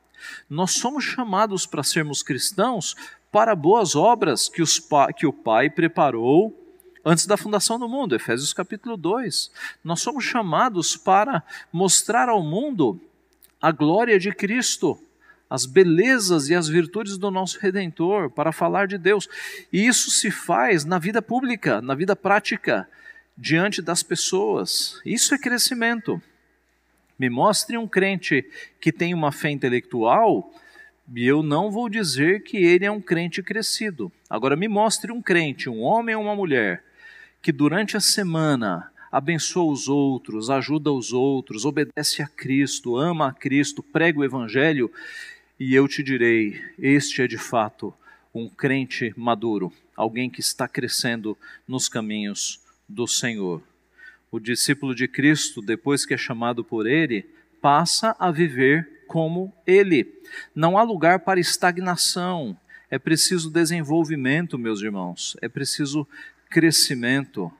Nós 0.47 0.73
somos 0.73 1.03
chamados 1.03 1.65
para 1.65 1.81
sermos 1.81 2.21
cristãos 2.21 2.95
para 3.31 3.55
boas 3.55 3.95
obras 3.95 4.47
que, 4.47 4.61
os, 4.61 4.79
que 5.17 5.25
o 5.25 5.33
Pai 5.33 5.67
preparou 5.67 6.55
antes 7.03 7.25
da 7.25 7.35
fundação 7.35 7.79
do 7.79 7.89
mundo, 7.89 8.13
Efésios 8.13 8.53
capítulo 8.53 8.95
2. 8.95 9.49
Nós 9.83 9.99
somos 9.99 10.25
chamados 10.25 10.95
para 10.95 11.41
mostrar 11.71 12.29
ao 12.29 12.43
mundo 12.43 13.01
a 13.59 13.71
glória 13.71 14.19
de 14.19 14.31
Cristo, 14.31 15.01
as 15.53 15.67
belezas 15.67 16.49
e 16.49 16.55
as 16.55 16.67
virtudes 16.67 17.15
do 17.15 17.29
nosso 17.29 17.59
redentor, 17.59 18.27
para 18.31 18.51
falar 18.51 18.87
de 18.87 18.97
Deus. 18.97 19.29
E 19.71 19.85
isso 19.85 20.09
se 20.09 20.31
faz 20.31 20.83
na 20.83 20.97
vida 20.97 21.21
pública, 21.21 21.79
na 21.79 21.93
vida 21.93 22.15
prática, 22.15 22.89
diante 23.37 23.79
das 23.79 24.01
pessoas. 24.01 24.99
Isso 25.05 25.35
é 25.35 25.37
crescimento. 25.37 26.19
Me 27.19 27.29
mostre 27.29 27.77
um 27.77 27.87
crente 27.87 28.43
que 28.81 28.91
tem 28.91 29.13
uma 29.13 29.31
fé 29.31 29.51
intelectual, 29.51 30.51
e 31.15 31.23
eu 31.23 31.43
não 31.43 31.69
vou 31.69 31.87
dizer 31.87 32.41
que 32.41 32.57
ele 32.57 32.85
é 32.85 32.91
um 32.91 32.99
crente 32.99 33.43
crescido. 33.43 34.11
Agora, 34.27 34.55
me 34.55 34.67
mostre 34.67 35.11
um 35.11 35.21
crente, 35.21 35.69
um 35.69 35.81
homem 35.81 36.15
ou 36.15 36.23
uma 36.23 36.35
mulher, 36.35 36.83
que 37.43 37.51
durante 37.51 37.95
a 37.95 37.99
semana 37.99 38.91
abençoa 39.11 39.71
os 39.71 39.87
outros, 39.87 40.49
ajuda 40.49 40.91
os 40.91 41.13
outros, 41.13 41.63
obedece 41.63 42.23
a 42.23 42.27
Cristo, 42.27 42.97
ama 42.97 43.27
a 43.27 43.31
Cristo, 43.31 43.83
prega 43.83 44.19
o 44.19 44.23
Evangelho, 44.23 44.91
e 45.59 45.73
eu 45.75 45.87
te 45.87 46.03
direi: 46.03 46.61
este 46.77 47.21
é 47.21 47.27
de 47.27 47.37
fato 47.37 47.93
um 48.33 48.49
crente 48.49 49.13
maduro, 49.15 49.71
alguém 49.95 50.29
que 50.29 50.39
está 50.39 50.67
crescendo 50.67 51.37
nos 51.67 51.87
caminhos 51.87 52.59
do 52.89 53.07
Senhor. 53.07 53.61
O 54.31 54.39
discípulo 54.39 54.95
de 54.95 55.07
Cristo, 55.07 55.61
depois 55.61 56.05
que 56.05 56.13
é 56.13 56.17
chamado 56.17 56.63
por 56.63 56.87
Ele, 56.87 57.25
passa 57.61 58.15
a 58.17 58.31
viver 58.31 59.03
como 59.07 59.53
Ele. 59.67 60.11
Não 60.55 60.77
há 60.77 60.83
lugar 60.83 61.19
para 61.19 61.39
estagnação. 61.39 62.57
É 62.89 62.97
preciso 62.97 63.51
desenvolvimento, 63.51 64.57
meus 64.57 64.81
irmãos. 64.81 65.37
É 65.41 65.47
preciso 65.47 66.07
crescimento. 66.49 67.51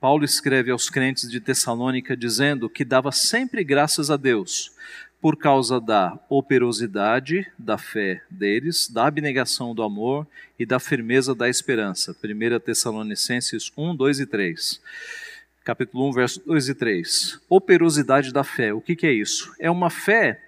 Paulo 0.00 0.24
escreve 0.24 0.70
aos 0.70 0.88
crentes 0.88 1.28
de 1.28 1.40
Tessalônica 1.40 2.16
dizendo 2.16 2.70
que 2.70 2.84
dava 2.84 3.10
sempre 3.10 3.64
graças 3.64 4.10
a 4.10 4.16
Deus 4.16 4.72
por 5.20 5.36
causa 5.36 5.80
da 5.80 6.18
operosidade 6.28 7.46
da 7.58 7.76
fé 7.76 8.22
deles, 8.30 8.88
da 8.88 9.06
abnegação 9.06 9.74
do 9.74 9.82
amor 9.82 10.26
e 10.58 10.64
da 10.64 10.80
firmeza 10.80 11.34
da 11.34 11.48
esperança. 11.48 12.16
1 12.24 12.60
Tessalonicenses 12.60 13.70
1, 13.76 13.94
2 13.94 14.20
e 14.20 14.26
3. 14.26 14.80
Capítulo 15.62 16.08
1, 16.08 16.12
versos 16.12 16.42
2 16.44 16.68
e 16.70 16.74
3. 16.74 17.40
Operosidade 17.48 18.32
da 18.32 18.42
fé. 18.42 18.72
O 18.72 18.80
que, 18.80 18.96
que 18.96 19.06
é 19.06 19.12
isso? 19.12 19.54
É 19.58 19.70
uma 19.70 19.90
fé 19.90 20.40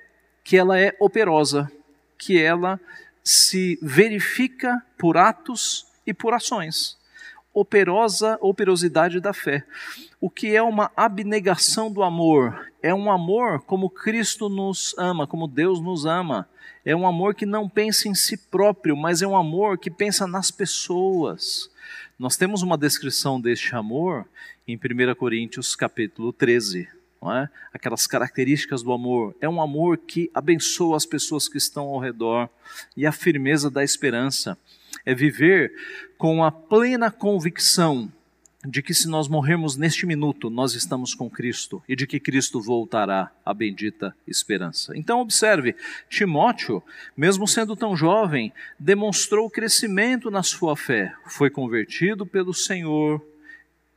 que 0.43 0.57
ela 0.57 0.79
é 0.79 0.97
operosa, 0.99 1.71
que 2.17 2.41
ela 2.41 2.81
se 3.23 3.79
verifica 3.83 4.83
por 4.97 5.19
atos 5.19 5.87
e 6.07 6.15
por 6.15 6.33
ações 6.33 7.02
operosa 7.55 8.39
operosidade 8.41 9.21
da 9.21 9.33
fé. 9.33 9.65
O 10.21 10.31
que 10.31 10.55
é 10.55 10.63
uma 10.63 10.91
abnegação 10.97 11.93
do 11.93 12.03
amor? 12.03 12.71
É 12.83 12.95
um 12.95 13.11
amor 13.11 13.61
como 13.63 13.91
Cristo 13.91 14.49
nos 14.49 14.95
ama, 14.99 15.27
como 15.27 15.47
Deus 15.47 15.81
nos 15.81 16.07
ama. 16.07 16.49
É 16.85 16.97
um 16.97 17.07
amor 17.07 17.35
que 17.35 17.47
não 17.47 17.69
pensa 17.69 18.09
em 18.09 18.15
si 18.15 18.37
próprio, 18.37 18.97
mas 18.97 19.23
é 19.23 19.27
um 19.27 19.37
amor 19.37 19.79
que 19.79 19.91
pensa 19.91 20.27
nas 20.27 20.51
pessoas. 20.51 21.71
Nós 22.19 22.37
temos 22.37 22.63
uma 22.63 22.79
descrição 22.79 23.41
deste 23.41 23.75
amor 23.75 24.27
em 24.67 24.77
1 24.77 25.15
Coríntios 25.15 25.77
capítulo 25.77 26.33
13. 26.33 26.89
É? 27.25 27.49
Aquelas 27.73 28.05
características 28.09 28.83
do 28.83 28.93
amor. 28.93 29.37
É 29.41 29.49
um 29.49 29.63
amor 29.63 29.97
que 29.97 30.29
abençoa 30.35 30.97
as 30.97 31.07
pessoas 31.07 31.49
que 31.49 31.57
estão 31.57 31.85
ao 31.85 32.01
redor 32.01 32.49
e 32.97 33.07
a 33.07 33.13
firmeza 33.13 33.71
da 33.71 33.85
esperança 33.85 34.59
é 35.05 35.15
viver 35.15 35.73
com 36.17 36.45
a 36.45 36.51
plena 36.51 37.11
convicção 37.11 38.11
de 38.65 38.81
que 38.81 38.95
se 38.95 39.09
nós 39.09 39.27
morrermos 39.27 39.77
neste 39.77 40.07
minuto, 40.07 40.49
nós 40.49 40.75
estamos 40.75 41.15
com 41.15 41.29
Cristo 41.29 41.83
e 41.89 41.97
de 41.97 42.07
que 42.07 42.21
Cristo 42.21 42.61
voltará 42.61 43.33
a 43.45 43.53
bendita 43.53 44.15
esperança. 44.27 44.97
Então, 44.97 45.21
observe: 45.21 45.75
Timóteo, 46.09 46.83
mesmo 47.17 47.49
sendo 47.49 47.75
tão 47.75 47.97
jovem, 47.97 48.53
demonstrou 48.79 49.51
crescimento 49.51 50.31
na 50.31 50.43
sua 50.43 50.77
fé, 50.77 51.13
foi 51.27 51.51
convertido 51.51 52.25
pelo 52.25 52.55
Senhor, 52.55 53.21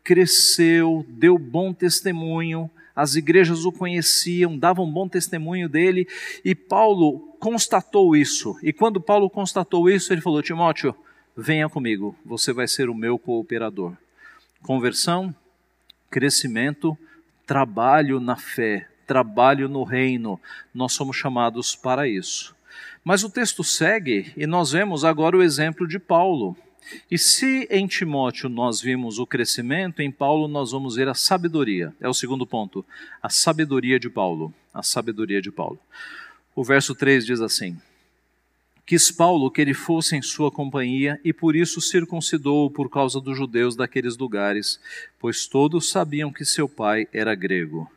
cresceu, 0.03 1.05
deu 1.09 1.37
bom 1.37 1.71
testemunho, 1.71 2.69
as 2.95 3.15
igrejas 3.15 3.65
o 3.65 3.71
conheciam, 3.71 4.57
davam 4.57 4.89
bom 4.89 5.07
testemunho 5.07 5.67
dele, 5.67 6.07
e 6.43 6.55
Paulo 6.55 7.35
constatou 7.39 8.15
isso. 8.15 8.57
E 8.63 8.71
quando 8.71 9.01
Paulo 9.01 9.29
constatou 9.29 9.89
isso, 9.89 10.13
ele 10.13 10.21
falou: 10.21 10.41
Timóteo, 10.41 10.95
venha 11.35 11.67
comigo, 11.67 12.15
você 12.23 12.53
vai 12.53 12.67
ser 12.67 12.89
o 12.89 12.95
meu 12.95 13.19
cooperador. 13.19 13.93
Conversão, 14.61 15.35
crescimento, 16.09 16.97
trabalho 17.45 18.19
na 18.19 18.35
fé, 18.35 18.87
trabalho 19.05 19.67
no 19.67 19.83
reino, 19.83 20.39
nós 20.73 20.93
somos 20.93 21.17
chamados 21.17 21.75
para 21.75 22.07
isso. 22.07 22.55
Mas 23.03 23.23
o 23.23 23.29
texto 23.29 23.63
segue 23.63 24.33
e 24.35 24.47
nós 24.47 24.71
vemos 24.71 25.05
agora 25.05 25.37
o 25.37 25.43
exemplo 25.43 25.87
de 25.87 25.99
Paulo. 25.99 26.57
E 27.09 27.17
se 27.17 27.67
em 27.69 27.87
Timóteo 27.87 28.49
nós 28.49 28.81
vimos 28.81 29.19
o 29.19 29.25
crescimento, 29.25 30.01
em 30.01 30.11
Paulo 30.11 30.47
nós 30.47 30.71
vamos 30.71 30.95
ver 30.95 31.07
a 31.07 31.13
sabedoria. 31.13 31.93
É 31.99 32.07
o 32.07 32.13
segundo 32.13 32.45
ponto. 32.45 32.85
A 33.21 33.29
sabedoria 33.29 33.99
de 33.99 34.09
Paulo. 34.09 34.53
A 34.73 34.83
sabedoria 34.83 35.41
de 35.41 35.51
Paulo. 35.51 35.79
O 36.55 36.63
verso 36.63 36.95
3 36.95 37.25
diz 37.25 37.41
assim: 37.41 37.77
Quis 38.85 39.11
Paulo 39.11 39.49
que 39.49 39.61
ele 39.61 39.73
fosse 39.73 40.15
em 40.15 40.21
sua 40.21 40.51
companhia 40.51 41.19
e 41.23 41.33
por 41.33 41.55
isso 41.55 41.81
circuncidou 41.81 42.69
por 42.69 42.89
causa 42.89 43.19
dos 43.19 43.35
judeus 43.37 43.75
daqueles 43.75 44.15
lugares, 44.15 44.79
pois 45.19 45.47
todos 45.47 45.89
sabiam 45.89 46.31
que 46.31 46.45
seu 46.45 46.69
pai 46.69 47.07
era 47.11 47.33
grego. 47.33 47.91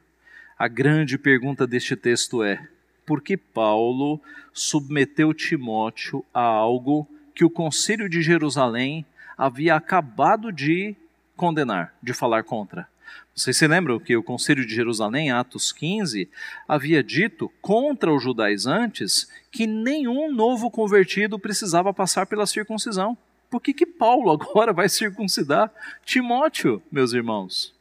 A 0.58 0.66
grande 0.66 1.18
pergunta 1.18 1.66
deste 1.66 1.94
texto 1.94 2.42
é: 2.42 2.66
por 3.06 3.22
que 3.22 3.36
Paulo 3.36 4.20
submeteu 4.52 5.32
Timóteo 5.32 6.24
a 6.32 6.42
algo 6.42 7.08
que 7.38 7.44
o 7.44 7.50
Conselho 7.50 8.08
de 8.08 8.20
Jerusalém 8.20 9.06
havia 9.36 9.76
acabado 9.76 10.50
de 10.50 10.96
condenar, 11.36 11.94
de 12.02 12.12
falar 12.12 12.42
contra. 12.42 12.88
Vocês 13.32 13.56
se 13.56 13.64
lembram 13.68 14.00
que 14.00 14.16
o 14.16 14.24
Conselho 14.24 14.66
de 14.66 14.74
Jerusalém, 14.74 15.30
Atos 15.30 15.70
15, 15.70 16.28
havia 16.66 17.00
dito 17.00 17.48
contra 17.62 18.12
os 18.12 18.20
judaizantes 18.20 19.30
que 19.52 19.68
nenhum 19.68 20.34
novo 20.34 20.68
convertido 20.68 21.38
precisava 21.38 21.94
passar 21.94 22.26
pela 22.26 22.44
circuncisão. 22.44 23.16
Por 23.48 23.62
que, 23.62 23.72
que 23.72 23.86
Paulo 23.86 24.32
agora 24.34 24.72
vai 24.72 24.88
circuncidar 24.88 25.72
Timóteo, 26.04 26.82
meus 26.90 27.12
irmãos? 27.12 27.72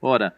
Ora, 0.00 0.34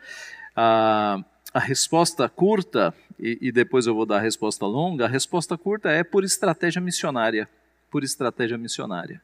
a, 0.55 1.25
a 1.55 1.61
resposta 1.61 2.29
curta, 2.29 2.95
e, 3.19 3.39
e 3.41 3.51
depois 3.51 3.87
eu 3.87 3.95
vou 3.95 4.05
dar 4.05 4.19
a 4.19 4.21
resposta 4.21 4.67
longa, 4.67 5.07
a 5.07 5.09
resposta 5.09 5.57
curta 5.57 5.91
é 5.91 6.05
por 6.05 6.25
estratégia 6.25 6.83
missionária. 6.83 7.49
Por 7.95 8.03
estratégia 8.03 8.59
missionária. 8.59 9.23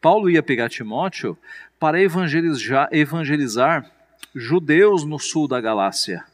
Paulo 0.00 0.30
ia 0.30 0.40
pegar 0.40 0.68
Timóteo 0.68 1.36
para 1.80 2.00
evangelizar, 2.00 2.88
evangelizar 2.92 3.90
judeus 4.32 5.02
no 5.02 5.18
sul 5.18 5.48
da 5.48 5.60
Galácia. 5.60 6.24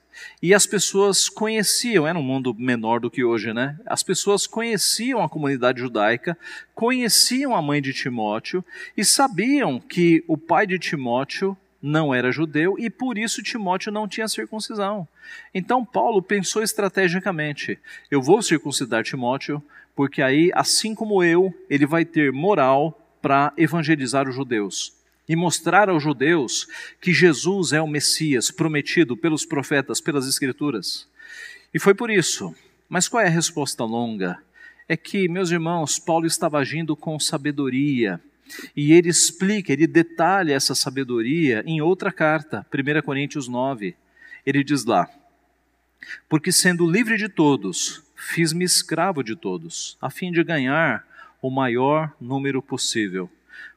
E 0.42 0.52
as 0.52 0.66
pessoas 0.66 1.30
conheciam, 1.30 2.06
era 2.06 2.18
um 2.18 2.22
mundo 2.22 2.52
menor 2.52 3.00
do 3.00 3.10
que 3.10 3.24
hoje, 3.24 3.54
né? 3.54 3.80
As 3.86 4.02
pessoas 4.02 4.46
conheciam 4.46 5.22
a 5.22 5.28
comunidade 5.30 5.80
judaica, 5.80 6.36
conheciam 6.74 7.56
a 7.56 7.62
mãe 7.62 7.80
de 7.80 7.94
Timóteo 7.94 8.62
e 8.94 9.02
sabiam 9.02 9.80
que 9.80 10.22
o 10.28 10.36
pai 10.36 10.66
de 10.66 10.78
Timóteo 10.78 11.56
não 11.82 12.14
era 12.14 12.30
judeu 12.30 12.78
e 12.78 12.90
por 12.90 13.16
isso 13.16 13.42
Timóteo 13.42 13.90
não 13.90 14.06
tinha 14.06 14.28
circuncisão. 14.28 15.08
Então 15.54 15.82
Paulo 15.82 16.20
pensou 16.20 16.62
estrategicamente: 16.62 17.78
eu 18.10 18.20
vou 18.20 18.42
circuncidar 18.42 19.02
Timóteo, 19.02 19.62
porque 19.94 20.22
aí, 20.22 20.50
assim 20.54 20.94
como 20.94 21.22
eu, 21.22 21.52
ele 21.68 21.86
vai 21.86 22.04
ter 22.04 22.32
moral 22.32 22.96
para 23.20 23.52
evangelizar 23.56 24.28
os 24.28 24.34
judeus 24.34 24.98
e 25.30 25.36
mostrar 25.36 25.88
aos 25.88 26.02
judeus 26.02 26.66
que 27.00 27.12
Jesus 27.12 27.72
é 27.72 27.80
o 27.80 27.86
Messias 27.86 28.50
prometido 28.50 29.16
pelos 29.16 29.44
profetas, 29.44 30.00
pelas 30.00 30.26
Escrituras. 30.26 31.06
E 31.72 31.78
foi 31.78 31.94
por 31.94 32.10
isso. 32.10 32.52
Mas 32.88 33.06
qual 33.06 33.22
é 33.22 33.28
a 33.28 33.30
resposta 33.30 33.84
longa? 33.84 34.42
É 34.88 34.96
que, 34.96 35.28
meus 35.28 35.52
irmãos, 35.52 36.00
Paulo 36.00 36.26
estava 36.26 36.58
agindo 36.58 36.96
com 36.96 37.20
sabedoria. 37.20 38.20
E 38.74 38.92
ele 38.92 39.08
explica, 39.08 39.72
ele 39.72 39.86
detalha 39.86 40.52
essa 40.52 40.74
sabedoria 40.74 41.62
em 41.64 41.80
outra 41.80 42.10
carta, 42.10 42.66
1 42.74 43.02
Coríntios 43.02 43.46
9. 43.46 43.94
Ele 44.44 44.64
diz 44.64 44.84
lá: 44.84 45.08
Porque 46.28 46.50
sendo 46.50 46.90
livre 46.90 47.16
de 47.16 47.28
todos, 47.28 48.02
fiz-me 48.20 48.64
escravo 48.64 49.22
de 49.24 49.34
todos, 49.34 49.96
a 50.00 50.10
fim 50.10 50.30
de 50.30 50.44
ganhar 50.44 51.04
o 51.40 51.50
maior 51.50 52.12
número 52.20 52.60
possível. 52.60 53.30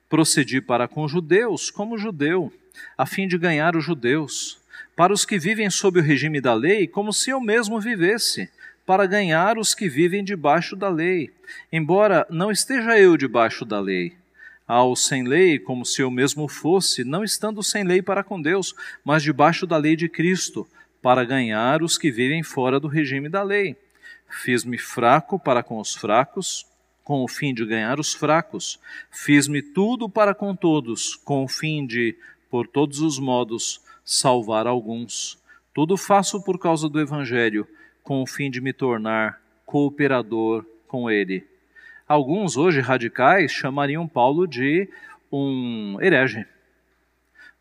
Procedi 0.09 0.59
para 0.59 0.87
com 0.87 1.07
judeus 1.07 1.71
como 1.71 1.97
judeu, 1.97 2.51
a 2.97 3.05
fim 3.05 3.25
de 3.27 3.37
ganhar 3.37 3.75
os 3.75 3.85
judeus. 3.85 4.59
Para 4.95 5.13
os 5.13 5.25
que 5.25 5.39
vivem 5.39 5.69
sob 5.69 5.99
o 5.99 6.03
regime 6.03 6.41
da 6.41 6.53
lei, 6.53 6.87
como 6.87 7.13
se 7.13 7.29
eu 7.29 7.39
mesmo 7.39 7.79
vivesse, 7.79 8.49
para 8.85 9.05
ganhar 9.05 9.57
os 9.57 9.73
que 9.73 9.87
vivem 9.87 10.23
debaixo 10.23 10.75
da 10.75 10.89
lei, 10.89 11.31
embora 11.71 12.27
não 12.29 12.51
esteja 12.51 12.99
eu 12.99 13.15
debaixo 13.15 13.63
da 13.63 13.79
lei. 13.79 14.13
Ao 14.67 14.95
sem 14.95 15.23
lei, 15.23 15.57
como 15.57 15.85
se 15.85 16.01
eu 16.01 16.11
mesmo 16.11 16.47
fosse, 16.47 17.03
não 17.03 17.23
estando 17.23 17.63
sem 17.63 17.83
lei 17.83 18.01
para 18.01 18.23
com 18.23 18.41
Deus, 18.41 18.75
mas 19.05 19.23
debaixo 19.23 19.65
da 19.65 19.77
lei 19.77 19.95
de 19.95 20.09
Cristo, 20.09 20.67
para 21.01 21.23
ganhar 21.23 21.81
os 21.81 21.97
que 21.97 22.11
vivem 22.11 22.43
fora 22.43 22.79
do 22.79 22.87
regime 22.87 23.29
da 23.29 23.41
lei. 23.41 23.75
Fiz-me 24.33 24.79
fraco 24.79 25.37
para 25.37 25.61
com 25.61 25.79
os 25.79 25.93
fracos, 25.93 26.65
com 27.03 27.23
o 27.23 27.27
fim 27.27 27.53
de 27.53 27.63
ganhar 27.65 27.99
os 27.99 28.13
fracos. 28.13 28.79
Fiz-me 29.11 29.61
tudo 29.61 30.09
para 30.09 30.33
com 30.33 30.55
todos, 30.55 31.15
com 31.15 31.43
o 31.43 31.47
fim 31.47 31.85
de, 31.85 32.17
por 32.49 32.67
todos 32.67 32.99
os 32.99 33.19
modos, 33.19 33.79
salvar 34.03 34.65
alguns. 34.65 35.37
Tudo 35.73 35.95
faço 35.95 36.43
por 36.43 36.57
causa 36.57 36.89
do 36.89 36.99
Evangelho, 36.99 37.67
com 38.01 38.23
o 38.23 38.27
fim 38.27 38.49
de 38.49 38.59
me 38.59 38.73
tornar 38.73 39.39
cooperador 39.65 40.65
com 40.87 41.09
ele. 41.09 41.47
Alguns, 42.07 42.57
hoje 42.57 42.81
radicais, 42.81 43.51
chamariam 43.51 44.07
Paulo 44.07 44.47
de 44.47 44.89
um 45.31 45.97
herege. 46.01 46.45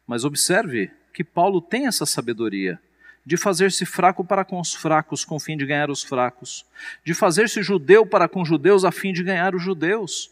Mas 0.07 0.25
observe 0.25 0.91
que 1.12 1.23
Paulo 1.23 1.61
tem 1.61 1.87
essa 1.87 2.07
sabedoria 2.07 2.81
de 3.25 3.37
fazer-se 3.37 3.87
fraco 3.87 4.25
para 4.25 4.45
com 4.45 4.61
os 4.61 4.75
fracos, 4.75 5.25
com 5.25 5.37
o 5.37 5.41
fim 5.41 5.56
de 5.56 5.65
ganhar 5.65 5.91
os 5.91 6.02
fracos, 6.02 6.65
de 7.04 7.15
fazer-se 7.15 7.63
judeu 7.63 8.04
para 8.04 8.28
com 8.28 8.45
judeus, 8.45 8.85
a 8.85 8.91
fim 8.91 9.13
de 9.13 9.23
ganhar 9.23 9.54
os 9.54 9.63
judeus. 9.63 10.30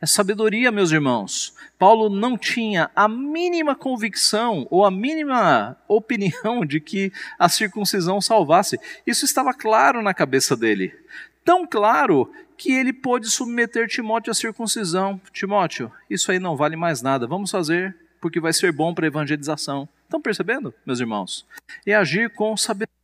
É 0.00 0.06
sabedoria, 0.06 0.72
meus 0.72 0.90
irmãos. 0.90 1.54
Paulo 1.78 2.08
não 2.08 2.36
tinha 2.36 2.90
a 2.94 3.06
mínima 3.06 3.74
convicção 3.74 4.66
ou 4.70 4.84
a 4.84 4.90
mínima 4.90 5.76
opinião 5.86 6.64
de 6.64 6.80
que 6.80 7.12
a 7.38 7.48
circuncisão 7.48 8.20
salvasse. 8.20 8.78
Isso 9.06 9.24
estava 9.24 9.52
claro 9.52 10.02
na 10.02 10.14
cabeça 10.14 10.56
dele. 10.56 10.94
Tão 11.44 11.66
claro 11.66 12.32
que 12.56 12.72
ele 12.72 12.92
pôde 12.92 13.28
submeter 13.28 13.86
Timóteo 13.86 14.30
à 14.30 14.34
circuncisão. 14.34 15.20
Timóteo, 15.32 15.92
isso 16.08 16.32
aí 16.32 16.38
não 16.38 16.56
vale 16.56 16.76
mais 16.76 17.02
nada. 17.02 17.26
Vamos 17.26 17.50
fazer 17.50 17.94
porque 18.20 18.40
vai 18.40 18.52
ser 18.52 18.72
bom 18.72 18.94
para 18.94 19.06
a 19.06 19.08
evangelização. 19.08 19.88
Estão 20.06 20.20
percebendo, 20.20 20.72
meus 20.86 21.00
irmãos? 21.00 21.44
É 21.84 21.92
agir 21.92 22.30
com 22.30 22.56
sabedoria. 22.56 22.94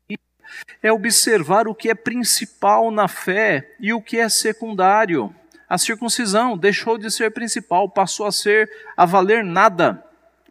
É 0.80 0.92
observar 0.92 1.66
o 1.66 1.74
que 1.74 1.90
é 1.90 1.94
principal 1.94 2.92
na 2.92 3.08
fé 3.08 3.74
e 3.80 3.92
o 3.92 4.00
que 4.00 4.18
é 4.18 4.28
secundário. 4.28 5.34
A 5.68 5.78
circuncisão 5.78 6.56
deixou 6.56 6.96
de 6.96 7.10
ser 7.10 7.32
principal, 7.32 7.88
passou 7.88 8.24
a 8.24 8.30
ser 8.30 8.70
a 8.96 9.04
valer 9.04 9.42
nada, 9.42 10.04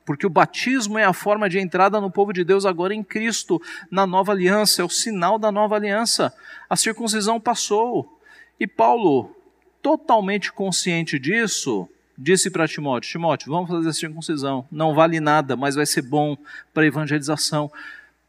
porque 0.05 0.25
o 0.25 0.29
batismo 0.29 0.99
é 0.99 1.05
a 1.05 1.13
forma 1.13 1.47
de 1.47 1.57
entrada 1.57 2.01
no 2.01 2.11
povo 2.11 2.33
de 2.33 2.43
Deus 2.43 2.65
agora 2.65 2.93
em 2.93 3.03
Cristo, 3.03 3.61
na 3.89 4.05
nova 4.05 4.33
aliança, 4.33 4.81
é 4.81 4.85
o 4.85 4.89
sinal 4.89 5.39
da 5.39 5.51
nova 5.51 5.75
aliança. 5.75 6.35
A 6.69 6.75
circuncisão 6.75 7.39
passou. 7.39 8.19
E 8.59 8.67
Paulo, 8.67 9.33
totalmente 9.81 10.51
consciente 10.51 11.17
disso, 11.17 11.87
disse 12.21 12.49
para 12.51 12.67
Timóteo: 12.67 13.11
Timóteo, 13.11 13.51
vamos 13.51 13.69
fazer 13.69 13.89
a 13.89 13.93
circuncisão. 13.93 14.65
Não 14.71 14.93
vale 14.93 15.19
nada, 15.19 15.55
mas 15.55 15.75
vai 15.75 15.85
ser 15.85 16.03
bom 16.03 16.37
para 16.73 16.83
a 16.83 16.87
evangelização. 16.87 17.71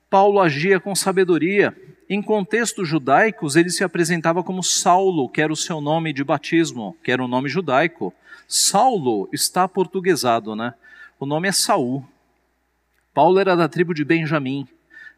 Paulo 0.09 0.41
agia 0.41 0.81
com 0.81 0.95
sabedoria. 0.95 1.77
Em 2.09 2.21
contextos 2.21 2.89
judaicos, 2.89 3.57
ele 3.57 3.71
se 3.71 3.85
apresentava 3.85 4.43
como 4.43 4.63
Saulo, 4.63 5.29
que 5.29 5.41
era 5.41 5.53
o 5.53 5.57
seu 5.57 5.81
nome 5.81 6.13
de 6.13 6.23
batismo, 6.23 6.97
que 7.03 7.11
era 7.11 7.23
o 7.23 7.25
um 7.25 7.29
nome 7.29 7.49
judaico. 7.49 8.13
Saulo 8.47 9.29
está 9.33 9.67
portuguesado, 9.67 10.55
né? 10.55 10.75
O 11.19 11.25
nome 11.25 11.49
é 11.49 11.53
Saul. 11.53 12.05
Paulo 13.15 13.39
era 13.39 13.55
da 13.55 13.69
tribo 13.69 13.95
de 13.95 14.05
Benjamim, 14.05 14.67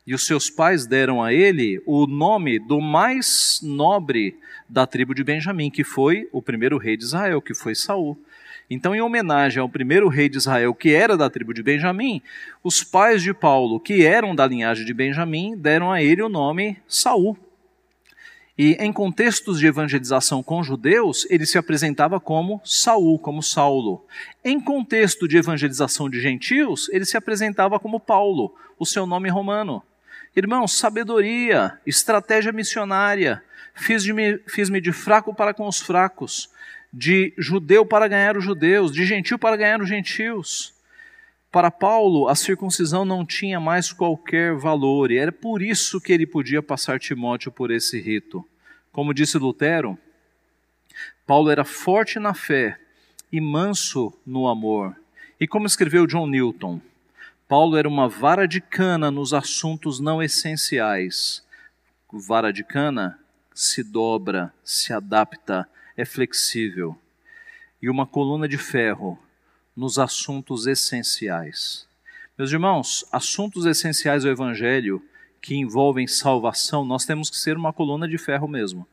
e 0.06 0.14
os 0.14 0.26
seus 0.26 0.50
pais 0.50 0.86
deram 0.86 1.22
a 1.22 1.32
ele 1.32 1.82
o 1.86 2.06
nome 2.06 2.58
do 2.58 2.80
mais 2.80 3.60
nobre 3.62 4.38
da 4.68 4.86
tribo 4.86 5.14
de 5.14 5.24
Benjamim, 5.24 5.70
que 5.70 5.82
foi 5.82 6.28
o 6.30 6.42
primeiro 6.42 6.76
rei 6.76 6.96
de 6.96 7.04
Israel, 7.04 7.40
que 7.40 7.54
foi 7.54 7.74
Saul. 7.74 8.18
Então, 8.68 8.94
em 8.94 9.00
homenagem 9.00 9.60
ao 9.60 9.68
primeiro 9.68 10.08
rei 10.08 10.28
de 10.28 10.38
Israel, 10.38 10.74
que 10.74 10.94
era 10.94 11.16
da 11.16 11.28
tribo 11.28 11.52
de 11.52 11.62
Benjamim, 11.62 12.22
os 12.62 12.82
pais 12.82 13.22
de 13.22 13.34
Paulo, 13.34 13.78
que 13.78 14.04
eram 14.04 14.34
da 14.34 14.46
linhagem 14.46 14.84
de 14.84 14.94
Benjamim, 14.94 15.56
deram 15.56 15.92
a 15.92 16.02
ele 16.02 16.22
o 16.22 16.28
nome 16.28 16.78
Saul. 16.88 17.38
E 18.56 18.74
em 18.74 18.92
contextos 18.92 19.58
de 19.58 19.66
evangelização 19.66 20.40
com 20.42 20.62
judeus, 20.62 21.26
ele 21.28 21.44
se 21.44 21.58
apresentava 21.58 22.20
como 22.20 22.60
Saul, 22.64 23.18
como 23.18 23.42
Saulo. 23.42 24.04
Em 24.44 24.60
contexto 24.60 25.26
de 25.26 25.36
evangelização 25.36 26.08
de 26.08 26.20
gentios, 26.20 26.88
ele 26.90 27.04
se 27.04 27.16
apresentava 27.16 27.80
como 27.80 27.98
Paulo, 27.98 28.54
o 28.78 28.86
seu 28.86 29.06
nome 29.06 29.28
romano. 29.28 29.82
Irmãos, 30.36 30.78
sabedoria, 30.78 31.78
estratégia 31.84 32.52
missionária, 32.52 33.42
fiz-me 33.74 34.38
fiz 34.46 34.70
de 34.70 34.92
fraco 34.92 35.34
para 35.34 35.52
com 35.52 35.66
os 35.66 35.80
fracos, 35.80 36.48
de 36.96 37.34
judeu 37.36 37.84
para 37.84 38.06
ganhar 38.06 38.36
os 38.36 38.44
judeus, 38.44 38.92
de 38.92 39.04
gentil 39.04 39.36
para 39.36 39.56
ganhar 39.56 39.82
os 39.82 39.88
gentios. 39.88 40.72
Para 41.50 41.68
Paulo, 41.68 42.28
a 42.28 42.36
circuncisão 42.36 43.04
não 43.04 43.26
tinha 43.26 43.58
mais 43.58 43.92
qualquer 43.92 44.54
valor, 44.54 45.10
e 45.10 45.18
era 45.18 45.32
por 45.32 45.60
isso 45.60 46.00
que 46.00 46.12
ele 46.12 46.24
podia 46.24 46.62
passar 46.62 47.00
Timóteo 47.00 47.50
por 47.50 47.72
esse 47.72 48.00
rito. 48.00 48.46
Como 48.92 49.12
disse 49.12 49.36
Lutero, 49.38 49.98
Paulo 51.26 51.50
era 51.50 51.64
forte 51.64 52.20
na 52.20 52.32
fé 52.32 52.78
e 53.32 53.40
manso 53.40 54.12
no 54.24 54.46
amor. 54.46 54.94
E 55.40 55.48
como 55.48 55.66
escreveu 55.66 56.06
John 56.06 56.28
Newton, 56.28 56.80
Paulo 57.48 57.76
era 57.76 57.88
uma 57.88 58.08
vara 58.08 58.46
de 58.46 58.60
cana 58.60 59.10
nos 59.10 59.34
assuntos 59.34 59.98
não 59.98 60.22
essenciais. 60.22 61.42
Vara 62.12 62.52
de 62.52 62.62
cana 62.62 63.18
se 63.52 63.82
dobra, 63.82 64.52
se 64.62 64.92
adapta 64.92 65.68
é 65.96 66.04
flexível 66.04 66.98
e 67.80 67.88
uma 67.88 68.06
coluna 68.06 68.48
de 68.48 68.58
ferro 68.58 69.18
nos 69.76 69.98
assuntos 69.98 70.66
essenciais. 70.66 71.86
Meus 72.36 72.50
irmãos, 72.50 73.04
assuntos 73.12 73.66
essenciais 73.66 74.22
do 74.22 74.28
Evangelho 74.28 75.02
que 75.40 75.54
envolvem 75.54 76.06
salvação, 76.06 76.84
nós 76.84 77.04
temos 77.04 77.28
que 77.28 77.36
ser 77.36 77.56
uma 77.56 77.72
coluna 77.72 78.08
de 78.08 78.16
ferro 78.16 78.48
mesmo. 78.48 78.86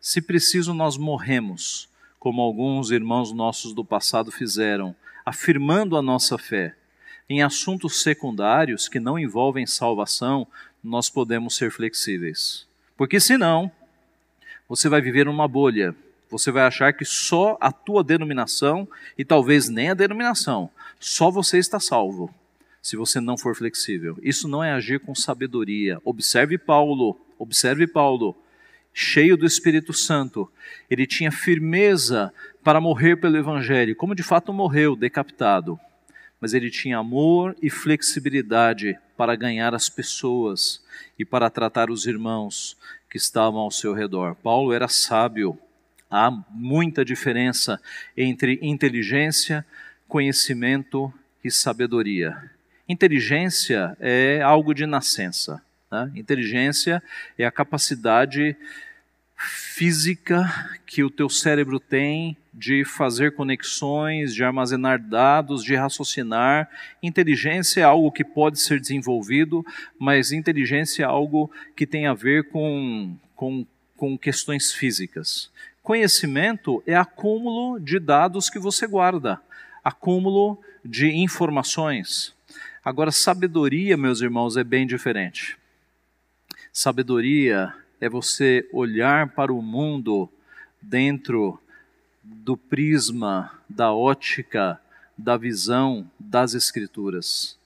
Se 0.00 0.22
preciso, 0.22 0.72
nós 0.72 0.96
morremos, 0.96 1.88
como 2.18 2.40
alguns 2.40 2.90
irmãos 2.90 3.32
nossos 3.32 3.74
do 3.74 3.84
passado 3.84 4.30
fizeram, 4.30 4.94
afirmando 5.24 5.96
a 5.96 6.02
nossa 6.02 6.38
fé. 6.38 6.74
em 7.30 7.42
assuntos 7.42 8.00
secundários 8.00 8.88
que 8.88 8.98
não 8.98 9.18
envolvem 9.18 9.66
salvação, 9.66 10.46
nós 10.82 11.10
podemos 11.10 11.56
ser 11.56 11.70
flexíveis. 11.70 12.66
Porque 12.96 13.20
senão, 13.20 13.70
você 14.66 14.88
vai 14.88 15.02
viver 15.02 15.26
numa 15.26 15.46
bolha. 15.46 15.94
Você 16.30 16.50
vai 16.50 16.64
achar 16.64 16.92
que 16.92 17.04
só 17.04 17.56
a 17.60 17.72
tua 17.72 18.04
denominação, 18.04 18.86
e 19.16 19.24
talvez 19.24 19.68
nem 19.68 19.90
a 19.90 19.94
denominação, 19.94 20.70
só 21.00 21.30
você 21.30 21.58
está 21.58 21.80
salvo, 21.80 22.32
se 22.82 22.96
você 22.96 23.20
não 23.20 23.38
for 23.38 23.56
flexível. 23.56 24.18
Isso 24.22 24.46
não 24.48 24.62
é 24.62 24.72
agir 24.72 25.00
com 25.00 25.14
sabedoria. 25.14 25.98
Observe 26.04 26.58
Paulo, 26.58 27.18
observe 27.38 27.86
Paulo, 27.86 28.36
cheio 28.92 29.36
do 29.36 29.46
Espírito 29.46 29.92
Santo. 29.92 30.50
Ele 30.90 31.06
tinha 31.06 31.30
firmeza 31.30 32.32
para 32.62 32.80
morrer 32.80 33.16
pelo 33.16 33.36
Evangelho, 33.36 33.96
como 33.96 34.14
de 34.14 34.22
fato 34.22 34.52
morreu, 34.52 34.96
decapitado. 34.96 35.78
Mas 36.40 36.54
ele 36.54 36.70
tinha 36.70 36.98
amor 36.98 37.56
e 37.62 37.70
flexibilidade 37.70 38.98
para 39.16 39.34
ganhar 39.34 39.74
as 39.74 39.88
pessoas 39.88 40.84
e 41.18 41.24
para 41.24 41.50
tratar 41.50 41.90
os 41.90 42.06
irmãos 42.06 42.76
que 43.10 43.16
estavam 43.16 43.60
ao 43.60 43.70
seu 43.70 43.92
redor. 43.92 44.34
Paulo 44.36 44.72
era 44.72 44.88
sábio. 44.88 45.58
Há 46.10 46.30
muita 46.50 47.04
diferença 47.04 47.80
entre 48.16 48.58
inteligência, 48.62 49.64
conhecimento 50.06 51.12
e 51.44 51.50
sabedoria. 51.50 52.50
Inteligência 52.88 53.96
é 54.00 54.40
algo 54.40 54.72
de 54.72 54.86
nascença. 54.86 55.62
Né? 55.90 56.10
Inteligência 56.14 57.02
é 57.36 57.44
a 57.44 57.50
capacidade 57.50 58.56
física 59.36 60.44
que 60.84 61.04
o 61.04 61.10
teu 61.10 61.28
cérebro 61.28 61.78
tem 61.78 62.36
de 62.52 62.84
fazer 62.84 63.32
conexões, 63.34 64.34
de 64.34 64.42
armazenar 64.42 65.00
dados, 65.00 65.62
de 65.62 65.76
raciocinar. 65.76 66.68
Inteligência 67.00 67.82
é 67.82 67.84
algo 67.84 68.10
que 68.10 68.24
pode 68.24 68.58
ser 68.58 68.80
desenvolvido, 68.80 69.64
mas 69.98 70.32
inteligência 70.32 71.04
é 71.04 71.06
algo 71.06 71.50
que 71.76 71.86
tem 71.86 72.06
a 72.06 72.14
ver 72.14 72.48
com, 72.48 73.16
com, 73.36 73.64
com 73.96 74.18
questões 74.18 74.72
físicas. 74.72 75.50
Conhecimento 75.88 76.82
é 76.86 76.94
acúmulo 76.94 77.80
de 77.80 77.98
dados 77.98 78.50
que 78.50 78.58
você 78.58 78.86
guarda, 78.86 79.40
acúmulo 79.82 80.60
de 80.84 81.06
informações. 81.06 82.34
Agora, 82.84 83.10
sabedoria, 83.10 83.96
meus 83.96 84.20
irmãos, 84.20 84.58
é 84.58 84.62
bem 84.62 84.86
diferente. 84.86 85.56
Sabedoria 86.70 87.72
é 88.02 88.06
você 88.06 88.68
olhar 88.70 89.30
para 89.30 89.50
o 89.50 89.62
mundo 89.62 90.30
dentro 90.82 91.58
do 92.22 92.54
prisma, 92.54 93.50
da 93.66 93.90
ótica, 93.90 94.78
da 95.16 95.38
visão 95.38 96.06
das 96.20 96.52
Escrituras. 96.52 97.58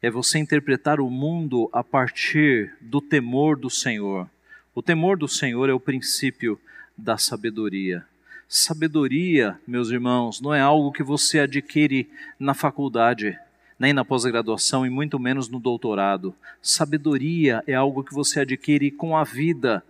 É 0.00 0.08
você 0.08 0.38
interpretar 0.38 1.00
o 1.00 1.10
mundo 1.10 1.68
a 1.72 1.82
partir 1.82 2.72
do 2.80 3.00
temor 3.00 3.58
do 3.58 3.68
Senhor. 3.68 4.30
O 4.72 4.80
temor 4.80 5.18
do 5.18 5.26
Senhor 5.26 5.68
é 5.68 5.72
o 5.72 5.80
princípio 5.80 6.56
da 6.96 7.18
sabedoria. 7.18 8.04
Sabedoria, 8.48 9.58
meus 9.66 9.90
irmãos, 9.90 10.40
não 10.40 10.54
é 10.54 10.60
algo 10.60 10.92
que 10.92 11.02
você 11.02 11.40
adquire 11.40 12.08
na 12.38 12.54
faculdade 12.54 13.38
nem 13.82 13.92
na 13.92 14.04
pós-graduação 14.04 14.86
e 14.86 14.90
muito 14.90 15.18
menos 15.18 15.48
no 15.48 15.58
doutorado. 15.58 16.32
Sabedoria 16.62 17.64
é 17.66 17.74
algo 17.74 18.04
que 18.04 18.14
você 18.14 18.38
adquire 18.38 18.92
com 18.92 19.16
a 19.16 19.24
vida, 19.24 19.82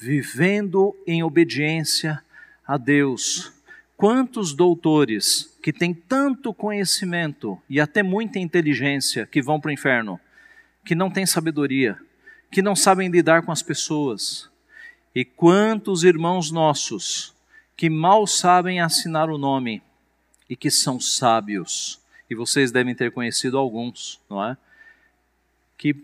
vivendo 0.00 0.96
em 1.06 1.22
obediência 1.22 2.22
a 2.66 2.78
Deus. 2.78 3.52
Quantos 3.98 4.54
doutores 4.54 5.54
que 5.62 5.74
têm 5.74 5.92
tanto 5.92 6.54
conhecimento 6.54 7.60
e 7.68 7.78
até 7.78 8.02
muita 8.02 8.38
inteligência 8.38 9.26
que 9.26 9.42
vão 9.42 9.60
para 9.60 9.68
o 9.68 9.72
inferno, 9.72 10.18
que 10.82 10.94
não 10.94 11.10
têm 11.10 11.26
sabedoria, 11.26 11.98
que 12.50 12.62
não 12.62 12.74
sabem 12.74 13.10
lidar 13.10 13.42
com 13.42 13.52
as 13.52 13.62
pessoas? 13.62 14.48
E 15.14 15.24
quantos 15.24 16.04
irmãos 16.04 16.50
nossos 16.50 17.34
que 17.76 17.88
mal 17.88 18.26
sabem 18.26 18.80
assinar 18.80 19.30
o 19.30 19.38
nome 19.38 19.82
e 20.48 20.56
que 20.56 20.70
são 20.70 21.00
sábios? 21.00 22.02
e 22.28 22.34
vocês 22.34 22.72
devem 22.72 22.94
ter 22.94 23.12
conhecido 23.12 23.58
alguns, 23.58 24.20
não 24.28 24.44
é? 24.44 24.56
Que 25.76 25.94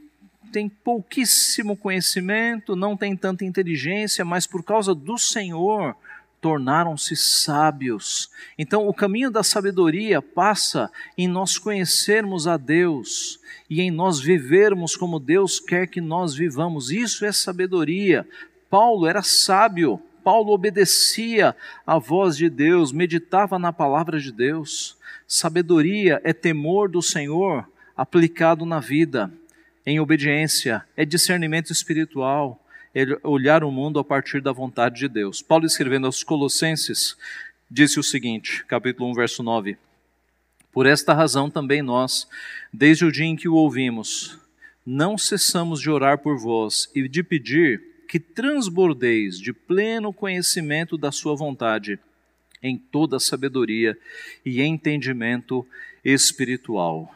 tem 0.53 0.69
pouquíssimo 0.69 1.77
conhecimento, 1.77 2.75
não 2.75 2.97
tem 2.97 3.17
tanta 3.17 3.45
inteligência, 3.45 4.25
mas 4.25 4.47
por 4.47 4.65
causa 4.65 4.95
do 4.95 5.17
Senhor 5.17 5.95
tornaram-se 6.41 7.15
sábios. 7.15 8.31
Então, 8.59 8.89
o 8.89 8.95
caminho 8.95 9.31
da 9.31 9.43
sabedoria 9.43 10.23
passa 10.23 10.91
em 11.17 11.29
nós 11.29 11.59
conhecermos 11.59 12.47
a 12.47 12.57
Deus 12.57 13.39
e 13.69 13.81
em 13.81 13.91
nós 13.91 14.19
vivermos 14.19 14.97
como 14.97 15.21
Deus 15.21 15.61
quer 15.61 15.87
que 15.87 16.01
nós 16.01 16.35
vivamos. 16.35 16.91
Isso 16.91 17.25
é 17.25 17.33
sabedoria. 17.33 18.27
Paulo 18.71 19.09
era 19.09 19.21
sábio, 19.21 20.01
Paulo 20.23 20.53
obedecia 20.53 21.57
à 21.85 21.99
voz 21.99 22.37
de 22.37 22.49
Deus, 22.49 22.93
meditava 22.93 23.59
na 23.59 23.73
palavra 23.73 24.21
de 24.21 24.31
Deus. 24.31 24.97
Sabedoria 25.27 26.21
é 26.23 26.33
temor 26.33 26.89
do 26.89 27.03
Senhor 27.03 27.69
aplicado 27.97 28.65
na 28.65 28.79
vida, 28.79 29.31
em 29.85 29.99
obediência, 29.99 30.85
é 30.97 31.05
discernimento 31.05 31.73
espiritual, 31.73 32.65
é 32.95 33.05
olhar 33.25 33.65
o 33.65 33.73
mundo 33.73 33.99
a 33.99 34.05
partir 34.05 34.41
da 34.41 34.53
vontade 34.53 35.01
de 35.01 35.09
Deus. 35.09 35.43
Paulo, 35.43 35.67
escrevendo 35.67 36.07
aos 36.07 36.23
Colossenses, 36.23 37.17
disse 37.69 37.99
o 37.99 38.05
seguinte, 38.05 38.65
capítulo 38.67 39.11
1, 39.11 39.15
verso 39.15 39.43
9: 39.43 39.77
Por 40.73 40.87
esta 40.87 41.13
razão 41.13 41.51
também 41.51 41.83
nós, 41.83 42.29
desde 42.73 43.05
o 43.05 43.11
dia 43.11 43.27
em 43.27 43.37
que 43.37 43.49
o 43.49 43.55
ouvimos, 43.55 44.39
não 44.87 45.19
cessamos 45.19 45.81
de 45.81 45.91
orar 45.91 46.19
por 46.19 46.39
vós 46.39 46.89
e 46.95 47.09
de 47.09 47.23
pedir 47.23 47.90
que 48.11 48.19
transbordeis 48.19 49.39
de 49.39 49.53
pleno 49.53 50.13
conhecimento 50.13 50.99
da 50.99 51.13
Sua 51.13 51.37
vontade 51.37 51.97
em 52.61 52.77
toda 52.77 53.21
sabedoria 53.21 53.97
e 54.45 54.61
entendimento 54.61 55.65
espiritual. 56.05 57.15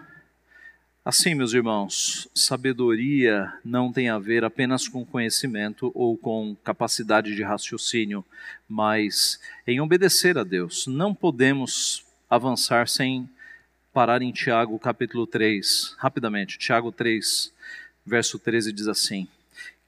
Assim, 1.05 1.35
meus 1.35 1.53
irmãos, 1.53 2.29
sabedoria 2.33 3.53
não 3.65 3.93
tem 3.93 4.09
a 4.09 4.21
ver 4.21 4.45
apenas 4.45 4.87
com 4.87 5.05
conhecimento 5.05 5.91
ou 5.97 6.17
com 6.17 6.57
capacidade 6.63 7.35
de 7.35 7.43
raciocínio, 7.43 8.25
mas 8.69 9.41
em 9.67 9.81
obedecer 9.81 10.39
a 10.39 10.45
Deus. 10.45 10.87
Não 10.87 11.13
podemos 11.13 12.07
avançar 12.31 12.87
sem 12.87 13.29
parar 13.93 14.23
em 14.23 14.31
Tiago 14.31 14.79
capítulo 14.79 15.27
3, 15.27 15.97
rapidamente. 15.99 16.57
Tiago 16.57 16.93
3, 16.93 17.53
verso 18.07 18.39
13 18.39 18.73
diz 18.73 18.87
assim: 18.87 19.27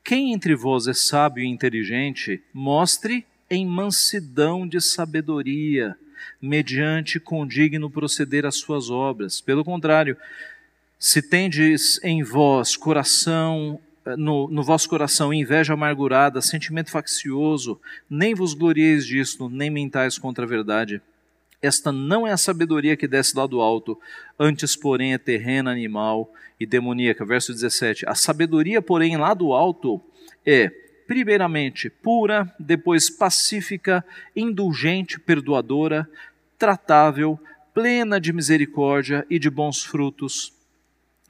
Quem 0.06 0.32
entre 0.32 0.54
vós 0.54 0.86
é 0.86 0.94
sábio 0.94 1.42
e 1.42 1.48
inteligente, 1.48 2.40
mostre 2.54 3.26
em 3.50 3.66
mansidão 3.66 4.64
de 4.64 4.80
sabedoria, 4.80 5.96
mediante 6.40 7.18
condigno 7.18 7.90
proceder 7.90 8.46
às 8.46 8.54
suas 8.54 8.88
obras. 8.88 9.40
Pelo 9.40 9.64
contrário, 9.64 10.16
se 10.96 11.20
tendes 11.20 11.98
em 12.04 12.22
vós 12.22 12.76
coração, 12.76 13.80
no, 14.16 14.48
no 14.48 14.62
vosso 14.62 14.88
coração 14.88 15.34
inveja 15.34 15.72
amargurada, 15.72 16.40
sentimento 16.40 16.92
faccioso, 16.92 17.80
nem 18.08 18.32
vos 18.32 18.54
glorieis 18.54 19.04
disto, 19.04 19.48
nem 19.48 19.70
mentais 19.70 20.16
contra 20.18 20.44
a 20.44 20.48
verdade. 20.48 21.02
Esta 21.66 21.90
não 21.90 22.26
é 22.26 22.32
a 22.32 22.36
sabedoria 22.36 22.96
que 22.96 23.08
desce 23.08 23.36
lá 23.36 23.46
do 23.46 23.60
alto, 23.60 24.00
antes, 24.38 24.76
porém, 24.76 25.12
é 25.12 25.18
terrena, 25.18 25.70
animal 25.70 26.32
e 26.58 26.64
demoníaca. 26.64 27.24
Verso 27.24 27.52
17. 27.52 28.08
A 28.08 28.14
sabedoria, 28.14 28.80
porém, 28.80 29.16
lá 29.16 29.34
do 29.34 29.52
alto 29.52 30.00
é 30.44 30.70
primeiramente 31.06 31.88
pura, 31.88 32.52
depois 32.58 33.08
pacífica, 33.08 34.04
indulgente, 34.34 35.20
perdoadora, 35.20 36.08
tratável, 36.58 37.38
plena 37.72 38.20
de 38.20 38.32
misericórdia 38.32 39.26
e 39.28 39.38
de 39.38 39.50
bons 39.50 39.84
frutos, 39.84 40.52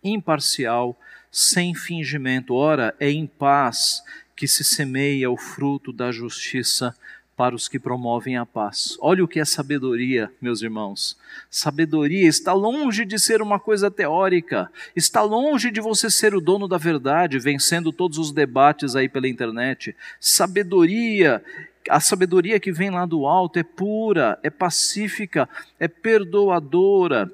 imparcial, 0.03 0.99
sem 1.31 1.75
fingimento. 1.75 2.55
Ora, 2.55 2.95
é 2.99 3.11
em 3.11 3.27
paz 3.27 4.03
que 4.35 4.47
se 4.47 4.63
semeia 4.63 5.31
o 5.31 5.37
fruto 5.37 5.93
da 5.93 6.13
justiça 6.13 6.95
para 7.37 7.55
os 7.55 7.69
que 7.69 7.79
promovem 7.79 8.37
a 8.37 8.47
paz. 8.47 8.97
Olha 9.01 9.23
o 9.23 9.29
que 9.29 9.39
é 9.39 9.45
sabedoria, 9.45 10.33
meus 10.41 10.63
irmãos. 10.63 11.17
Sabedoria 11.51 12.27
está 12.27 12.55
longe 12.55 13.05
de 13.05 13.19
ser 13.19 13.43
uma 13.43 13.61
coisa 13.61 13.91
teórica, 13.91 14.71
está 14.97 15.23
longe 15.23 15.71
de 15.71 15.81
você 15.81 16.11
ser 16.11 16.35
o 16.35 16.41
dono 16.41 16.67
da 16.67 16.79
verdade, 16.79 17.39
vencendo 17.39 17.93
todos 17.93 18.17
os 18.17 18.33
debates 18.33 18.97
aí 18.97 19.09
pela 19.09 19.29
internet. 19.29 19.95
Sabedoria 20.19 21.43
a 21.89 22.01
sabedoria 22.01 22.59
que 22.59 22.73
vem 22.73 22.91
lá 22.91 23.07
do 23.07 23.27
alto 23.27 23.61
é 23.61 23.63
pura, 23.63 24.39
é 24.43 24.51
pacífica, 24.51 25.49
é 25.79 25.87
perdoadora, 25.87 27.31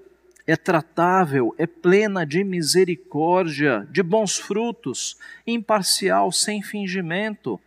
é 0.47 0.57
tratável, 0.57 1.55
é 1.57 1.67
plena 1.67 2.27
de 2.27 2.45
misericórdia, 2.45 3.87
de 3.91 4.03
bons 4.03 4.37
frutos, 4.37 5.17
imparcial, 5.47 6.31
sem 6.31 6.63
fingimento. 6.63 7.59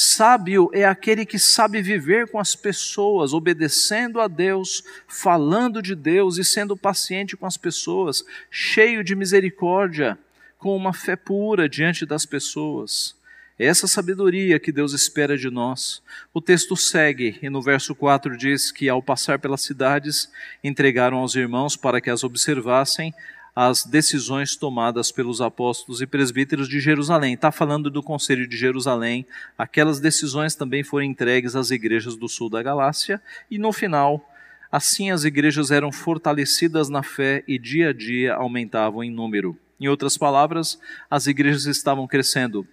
Sábio 0.00 0.70
é 0.72 0.84
aquele 0.84 1.26
que 1.26 1.40
sabe 1.40 1.82
viver 1.82 2.30
com 2.30 2.38
as 2.38 2.54
pessoas, 2.54 3.32
obedecendo 3.32 4.20
a 4.20 4.28
Deus, 4.28 4.84
falando 5.08 5.82
de 5.82 5.96
Deus 5.96 6.38
e 6.38 6.44
sendo 6.44 6.76
paciente 6.76 7.36
com 7.36 7.44
as 7.44 7.56
pessoas, 7.56 8.24
cheio 8.48 9.02
de 9.02 9.16
misericórdia, 9.16 10.16
com 10.56 10.76
uma 10.76 10.92
fé 10.92 11.16
pura 11.16 11.68
diante 11.68 12.06
das 12.06 12.24
pessoas. 12.24 13.16
É 13.58 13.66
essa 13.66 13.88
sabedoria 13.88 14.60
que 14.60 14.70
Deus 14.70 14.92
espera 14.92 15.36
de 15.36 15.50
nós. 15.50 16.00
O 16.32 16.40
texto 16.40 16.76
segue 16.76 17.36
e 17.42 17.50
no 17.50 17.60
verso 17.60 17.92
4 17.92 18.36
diz 18.36 18.70
que, 18.70 18.88
ao 18.88 19.02
passar 19.02 19.40
pelas 19.40 19.62
cidades, 19.62 20.30
entregaram 20.62 21.16
aos 21.16 21.34
irmãos 21.34 21.74
para 21.74 22.00
que 22.00 22.08
as 22.08 22.22
observassem 22.22 23.12
as 23.60 23.84
decisões 23.84 24.54
tomadas 24.54 25.10
pelos 25.10 25.40
apóstolos 25.40 26.00
e 26.00 26.06
presbíteros 26.06 26.68
de 26.68 26.78
Jerusalém. 26.78 27.34
Está 27.34 27.50
falando 27.50 27.90
do 27.90 28.00
Conselho 28.00 28.46
de 28.46 28.56
Jerusalém. 28.56 29.26
Aquelas 29.58 29.98
decisões 29.98 30.54
também 30.54 30.84
foram 30.84 31.04
entregues 31.04 31.56
às 31.56 31.72
igrejas 31.72 32.14
do 32.14 32.28
sul 32.28 32.48
da 32.48 32.62
Galácia. 32.62 33.20
E 33.50 33.58
no 33.58 33.72
final, 33.72 34.24
assim 34.70 35.10
as 35.10 35.24
igrejas 35.24 35.72
eram 35.72 35.90
fortalecidas 35.90 36.88
na 36.88 37.02
fé 37.02 37.42
e 37.48 37.58
dia 37.58 37.88
a 37.88 37.92
dia 37.92 38.36
aumentavam 38.36 39.02
em 39.02 39.10
número. 39.10 39.58
Em 39.80 39.88
outras 39.88 40.16
palavras, 40.16 40.78
as 41.10 41.26
igrejas 41.26 41.66
estavam 41.66 42.06
crescendo 42.06 42.64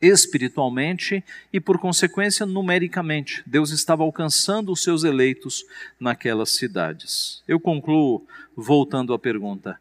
espiritualmente 0.00 1.22
e, 1.52 1.60
por 1.60 1.78
consequência, 1.78 2.46
numericamente. 2.46 3.42
Deus 3.46 3.70
estava 3.70 4.02
alcançando 4.02 4.72
os 4.72 4.82
seus 4.82 5.04
eleitos 5.04 5.62
naquelas 6.00 6.52
cidades. 6.52 7.42
Eu 7.46 7.60
concluo 7.60 8.26
voltando 8.56 9.12
à 9.12 9.18
pergunta: 9.18 9.78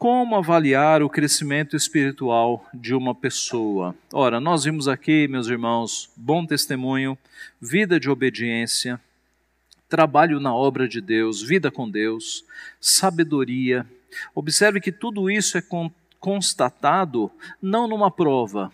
como 0.00 0.34
avaliar 0.34 1.02
o 1.02 1.10
crescimento 1.10 1.76
espiritual 1.76 2.64
de 2.72 2.94
uma 2.94 3.14
pessoa? 3.14 3.94
Ora, 4.10 4.40
nós 4.40 4.64
vimos 4.64 4.88
aqui, 4.88 5.28
meus 5.28 5.46
irmãos, 5.46 6.10
bom 6.16 6.46
testemunho, 6.46 7.18
vida 7.60 8.00
de 8.00 8.08
obediência, 8.08 8.98
trabalho 9.90 10.40
na 10.40 10.54
obra 10.54 10.88
de 10.88 11.02
Deus, 11.02 11.42
vida 11.42 11.70
com 11.70 11.86
Deus, 11.86 12.46
sabedoria. 12.80 13.86
Observe 14.34 14.80
que 14.80 14.90
tudo 14.90 15.30
isso 15.30 15.58
é 15.58 15.62
constatado 16.18 17.30
não 17.60 17.86
numa 17.86 18.10
prova, 18.10 18.72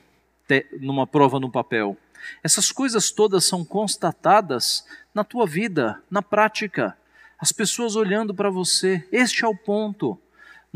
numa 0.78 1.08
prova 1.08 1.40
no 1.40 1.50
papel. 1.50 1.96
Essas 2.40 2.70
coisas 2.70 3.10
todas 3.10 3.44
são 3.44 3.64
constatadas 3.64 4.86
na 5.12 5.24
tua 5.24 5.44
vida, 5.44 6.00
na 6.08 6.22
prática. 6.22 6.96
As 7.36 7.50
pessoas 7.50 7.96
olhando 7.96 8.32
para 8.32 8.48
você. 8.48 9.04
Este 9.10 9.44
é 9.44 9.48
o 9.48 9.56
ponto 9.56 10.16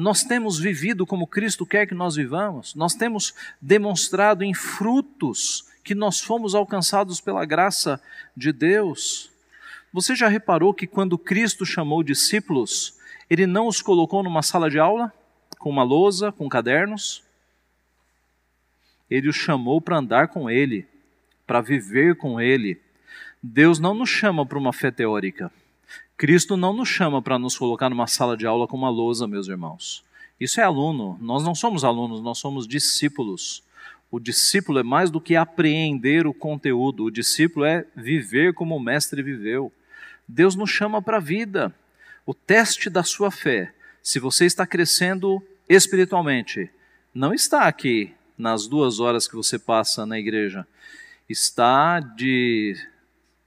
nós 0.00 0.24
temos 0.24 0.58
vivido 0.58 1.06
como 1.06 1.26
Cristo 1.26 1.66
quer 1.66 1.86
que 1.86 1.94
nós 1.94 2.16
vivamos, 2.16 2.74
nós 2.74 2.94
temos 2.94 3.34
demonstrado 3.60 4.42
em 4.42 4.54
frutos 4.54 5.66
que 5.84 5.94
nós 5.94 6.20
fomos 6.20 6.54
alcançados 6.54 7.20
pela 7.20 7.44
graça 7.44 8.00
de 8.34 8.50
Deus. 8.50 9.30
Você 9.92 10.14
já 10.14 10.26
reparou 10.26 10.72
que 10.72 10.86
quando 10.86 11.18
Cristo 11.18 11.66
chamou 11.66 12.02
discípulos, 12.02 12.98
ele 13.28 13.46
não 13.46 13.66
os 13.66 13.82
colocou 13.82 14.22
numa 14.22 14.42
sala 14.42 14.70
de 14.70 14.78
aula, 14.78 15.12
com 15.58 15.68
uma 15.68 15.82
lousa, 15.82 16.32
com 16.32 16.48
cadernos? 16.48 17.22
Ele 19.10 19.28
os 19.28 19.36
chamou 19.36 19.82
para 19.82 19.98
andar 19.98 20.28
com 20.28 20.48
ele, 20.48 20.88
para 21.46 21.60
viver 21.60 22.16
com 22.16 22.40
ele. 22.40 22.80
Deus 23.42 23.78
não 23.78 23.92
nos 23.92 24.08
chama 24.08 24.46
para 24.46 24.58
uma 24.58 24.72
fé 24.72 24.90
teórica. 24.90 25.52
Cristo 26.16 26.57
não 26.57 26.72
nos 26.72 26.88
chama 26.88 27.22
para 27.22 27.38
nos 27.38 27.57
colocar 27.57 27.88
numa 27.88 28.07
sala 28.07 28.37
de 28.37 28.46
aula 28.46 28.68
com 28.68 28.76
uma 28.76 28.90
lousa, 28.90 29.26
meus 29.26 29.48
irmãos. 29.48 30.05
Isso 30.38 30.61
é 30.61 30.64
aluno. 30.64 31.18
Nós 31.20 31.42
não 31.42 31.55
somos 31.55 31.85
alunos, 31.85 32.20
nós 32.20 32.38
somos 32.38 32.66
discípulos. 32.66 33.62
O 34.11 34.20
discípulo 34.20 34.79
é 34.79 34.83
mais 34.83 35.11
do 35.11 35.20
que 35.20 35.37
apreender 35.37 36.26
o 36.26 36.35
conteúdo, 36.35 37.05
o 37.05 37.11
discípulo 37.11 37.64
é 37.64 37.87
viver 37.94 38.53
como 38.55 38.76
o 38.76 38.81
mestre 38.81 39.22
viveu. 39.22 39.72
Deus 40.26 40.55
nos 40.57 40.70
chama 40.70 41.00
para 41.00 41.18
a 41.18 41.20
vida. 41.20 41.74
O 42.26 42.35
teste 42.35 42.90
da 42.90 43.03
sua 43.03 43.31
fé, 43.31 43.72
se 44.03 44.18
você 44.18 44.46
está 44.46 44.66
crescendo 44.66 45.42
espiritualmente, 45.68 46.68
não 47.14 47.33
está 47.33 47.62
aqui 47.62 48.12
nas 48.37 48.66
duas 48.66 49.00
horas 49.00 49.29
que 49.29 49.37
você 49.37 49.59
passa 49.59 50.05
na 50.05 50.18
igreja. 50.18 50.66
Está 51.29 52.00
de 52.00 52.76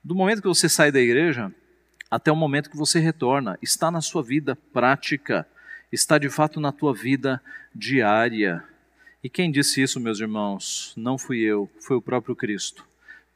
do 0.04 0.16
momento 0.16 0.42
que 0.42 0.48
você 0.48 0.68
sai 0.68 0.92
da 0.92 1.00
igreja 1.00 1.54
até 2.14 2.32
o 2.32 2.36
momento 2.36 2.70
que 2.70 2.78
você 2.78 3.00
retorna. 3.00 3.58
Está 3.60 3.90
na 3.90 4.00
sua 4.00 4.22
vida 4.22 4.56
prática, 4.72 5.48
está 5.92 6.20
de 6.20 6.30
fato 6.30 6.60
na 6.60 6.72
tua 6.72 6.94
vida 6.94 7.42
diária. 7.74 8.64
E 9.24 9.28
quem 9.28 9.52
disse 9.52 9.82
isso, 9.82 10.00
meus 10.00 10.20
irmãos? 10.20 10.94
Não 10.96 11.18
fui 11.18 11.40
eu, 11.40 11.68
foi 11.80 11.98
o 11.98 12.02
próprio 12.02 12.36
Cristo. 12.36 12.86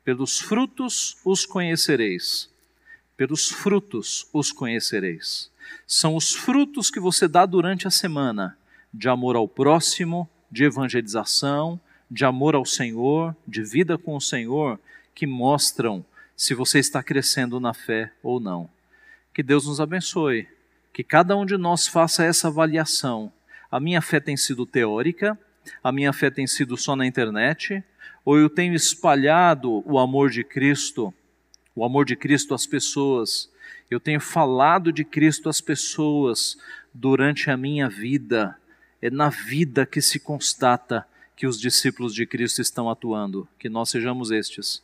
Pelos 0.03 0.39
frutos 0.39 1.17
os 1.25 1.43
conhecereis. 1.43 2.51
Pelos 3.17 3.49
frutos 3.49 4.27
os 4.31 4.51
conhecereis. 4.51 5.49
São 5.87 6.15
os 6.15 6.35
frutos 6.35 6.91
que 6.91 6.99
você 6.99 7.27
dá 7.27 7.47
durante 7.47 7.87
a 7.87 7.91
semana 7.91 8.55
de 8.93 9.09
amor 9.09 9.35
ao 9.35 9.47
próximo, 9.47 10.29
de 10.51 10.65
evangelização, 10.65 11.79
de 12.11 12.25
amor 12.25 12.53
ao 12.53 12.63
Senhor, 12.63 13.35
de 13.47 13.63
vida 13.63 13.97
com 13.97 14.15
o 14.15 14.21
Senhor, 14.21 14.79
que 15.15 15.25
mostram 15.25 16.05
se 16.38 16.54
você 16.54 16.80
está 16.80 17.04
crescendo 17.04 17.60
na 17.60 17.73
fé 17.73 18.13
ou 18.23 18.39
não. 18.39 18.69
Que 19.34 19.43
Deus 19.43 19.65
nos 19.65 19.82
abençoe, 19.82 20.47
que 20.93 21.04
cada 21.04 21.36
um 21.36 21.45
de 21.45 21.58
nós 21.58 21.88
faça 21.88 22.23
essa 22.23 22.47
avaliação. 22.47 23.34
A 23.69 23.80
minha 23.80 24.02
fé 24.02 24.19
tem 24.19 24.38
sido 24.38 24.65
teórica, 24.65 25.38
a 25.84 25.91
minha 25.91 26.13
fé 26.13 26.30
tem 26.30 26.47
sido 26.47 26.78
só 26.78 26.95
na 26.95 27.06
internet, 27.06 27.84
ou 28.23 28.38
eu 28.38 28.50
tenho 28.50 28.73
espalhado 28.73 29.84
o 29.86 30.00
amor 30.00 30.30
de 30.30 30.43
Cristo, 30.43 31.13
o 31.76 31.84
amor 31.84 32.06
de 32.06 32.15
Cristo 32.15 32.54
às 32.54 32.65
pessoas, 32.65 33.50
eu 33.89 34.00
tenho 34.00 34.19
falado 34.19 34.91
de 34.91 35.06
Cristo 35.06 35.47
às 35.47 35.62
pessoas 35.62 36.58
durante 36.93 37.50
a 37.50 37.56
minha 37.56 37.88
vida. 37.88 38.58
É 39.02 39.10
na 39.10 39.30
vida 39.30 39.86
que 39.86 40.02
se 40.02 40.19
constata 40.19 41.08
que 41.36 41.47
os 41.47 41.60
discípulos 41.60 42.13
de 42.13 42.26
Cristo 42.26 42.62
estão 42.62 42.89
atuando. 42.89 43.47
Que 43.58 43.69
nós 43.69 43.89
sejamos 43.89 44.30
estes 44.30 44.84